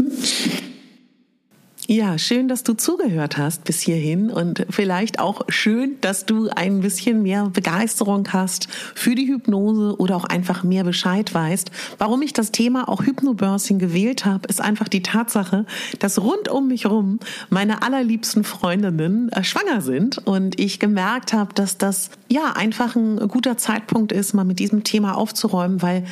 [1.92, 6.80] Ja, schön, dass du zugehört hast bis hierhin und vielleicht auch schön, dass du ein
[6.80, 11.70] bisschen mehr Begeisterung hast für die Hypnose oder auch einfach mehr Bescheid weißt.
[11.98, 15.66] Warum ich das Thema auch Hypnobirthing gewählt habe, ist einfach die Tatsache,
[15.98, 17.18] dass rund um mich rum
[17.50, 23.18] meine allerliebsten Freundinnen äh, schwanger sind und ich gemerkt habe, dass das ja einfach ein
[23.28, 26.06] guter Zeitpunkt ist, mal mit diesem Thema aufzuräumen, weil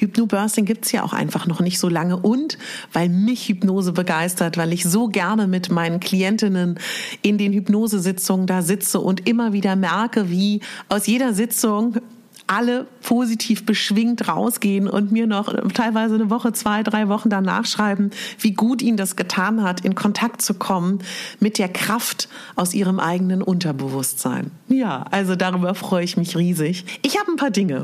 [0.00, 2.58] Hypnobirthing gibt's ja auch einfach noch nicht so lange und
[2.92, 6.78] weil mich Hypnose begeistert, weil ich so gerne mit meinen Klientinnen
[7.22, 11.96] in den Hypnosesitzungen da sitze und immer wieder merke, wie aus jeder Sitzung
[12.50, 18.10] alle positiv beschwingt rausgehen und mir noch teilweise eine Woche, zwei, drei Wochen danach schreiben,
[18.40, 20.98] wie gut ihnen das getan hat, in Kontakt zu kommen
[21.38, 24.50] mit der Kraft aus ihrem eigenen Unterbewusstsein.
[24.66, 26.84] Ja, also darüber freue ich mich riesig.
[27.02, 27.82] Ich habe ein paar Dinge.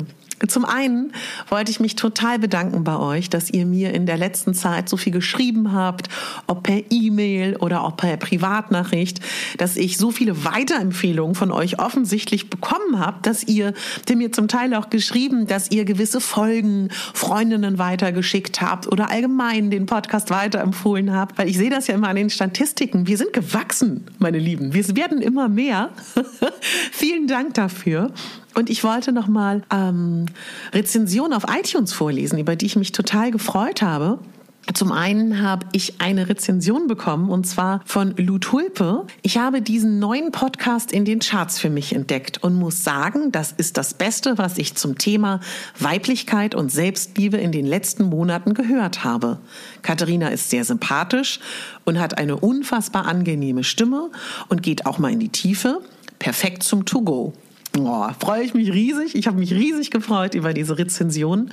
[0.48, 1.12] Zum einen
[1.48, 4.96] wollte ich mich total bedanken bei euch, dass ihr mir in der letzten Zeit so
[4.98, 6.08] viel geschrieben habt,
[6.46, 9.20] ob per E-Mail oder auch per Privatnachricht,
[9.56, 13.72] dass ich so viele Weiterempfehlungen von euch offensichtlich bekommen habe, dass ihr
[14.16, 19.86] mir zum Teil auch geschrieben, dass ihr gewisse Folgen Freundinnen weitergeschickt habt oder allgemein den
[19.86, 23.06] Podcast weiterempfohlen habt, weil ich sehe das ja immer an den Statistiken.
[23.06, 24.72] Wir sind gewachsen, meine Lieben.
[24.72, 25.90] Wir werden immer mehr.
[26.92, 28.12] Vielen Dank dafür.
[28.56, 30.24] Und ich wollte nochmal ähm,
[30.72, 34.18] Rezensionen auf iTunes vorlesen, über die ich mich total gefreut habe.
[34.72, 39.06] Zum einen habe ich eine Rezension bekommen und zwar von Lou Tulpe.
[39.20, 43.52] Ich habe diesen neuen Podcast in den Charts für mich entdeckt und muss sagen, das
[43.52, 45.40] ist das Beste, was ich zum Thema
[45.78, 49.38] Weiblichkeit und Selbstliebe in den letzten Monaten gehört habe.
[49.82, 51.40] Katharina ist sehr sympathisch
[51.84, 54.10] und hat eine unfassbar angenehme Stimme
[54.48, 55.82] und geht auch mal in die Tiefe.
[56.18, 57.34] Perfekt zum To-Go.
[57.78, 59.14] Oh, freue ich mich riesig.
[59.14, 61.50] Ich habe mich riesig gefreut über diese Rezension.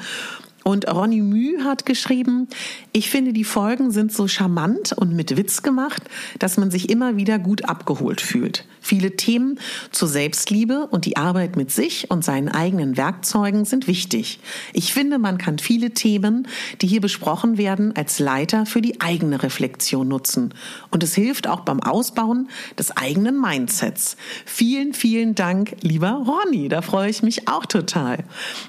[0.63, 2.47] Und Ronny Müh hat geschrieben,
[2.93, 6.03] ich finde, die Folgen sind so charmant und mit Witz gemacht,
[6.39, 8.65] dass man sich immer wieder gut abgeholt fühlt.
[8.79, 9.59] Viele Themen
[9.91, 14.39] zur Selbstliebe und die Arbeit mit sich und seinen eigenen Werkzeugen sind wichtig.
[14.73, 16.47] Ich finde, man kann viele Themen,
[16.81, 20.53] die hier besprochen werden, als Leiter für die eigene Reflexion nutzen.
[20.91, 24.17] Und es hilft auch beim Ausbauen des eigenen Mindsets.
[24.45, 26.67] Vielen, vielen Dank, lieber Ronny.
[26.67, 28.23] Da freue ich mich auch total.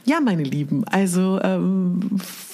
[0.05, 1.84] Ja, meine Lieben, also ähm,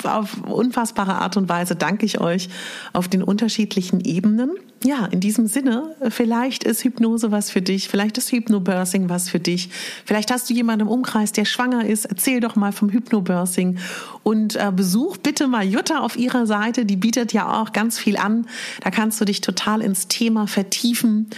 [0.05, 2.49] auf unfassbare Art und Weise danke ich euch
[2.93, 4.53] auf den unterschiedlichen Ebenen
[4.83, 9.39] ja, in diesem Sinne, vielleicht ist Hypnose was für dich, vielleicht ist Hypnobirthing was für
[9.39, 9.69] dich,
[10.07, 13.79] vielleicht hast du jemanden im Umkreis, der schwanger ist, erzähl doch mal vom Hypnobirthing.
[14.23, 18.17] Und äh, besuch bitte mal Jutta auf ihrer Seite, die bietet ja auch ganz viel
[18.17, 18.47] an,
[18.83, 21.29] da kannst du dich total ins Thema vertiefen,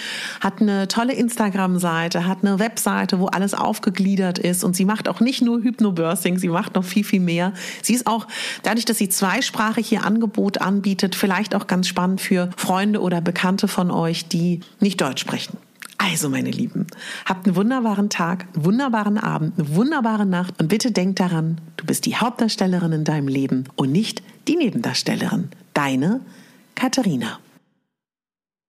[0.41, 4.63] hat eine tolle Instagram-Seite, hat eine Webseite, wo alles aufgegliedert ist.
[4.63, 7.55] Und sie macht auch nicht nur Hypnobirthing, sie macht noch viel, viel mehr.
[7.83, 8.29] Sie ist auch,
[8.63, 13.32] dadurch, dass sie zweisprachig ihr Angebot anbietet, vielleicht auch ganz spannend für Freunde oder Bekannte,
[13.33, 15.57] Bekannte von euch, die nicht Deutsch sprechen.
[15.97, 16.87] Also, meine Lieben,
[17.25, 21.87] habt einen wunderbaren Tag, einen wunderbaren Abend, eine wunderbare Nacht und bitte denkt daran, du
[21.87, 25.49] bist die Hauptdarstellerin in deinem Leben und nicht die Nebendarstellerin.
[25.73, 26.21] Deine
[26.75, 27.39] Katharina.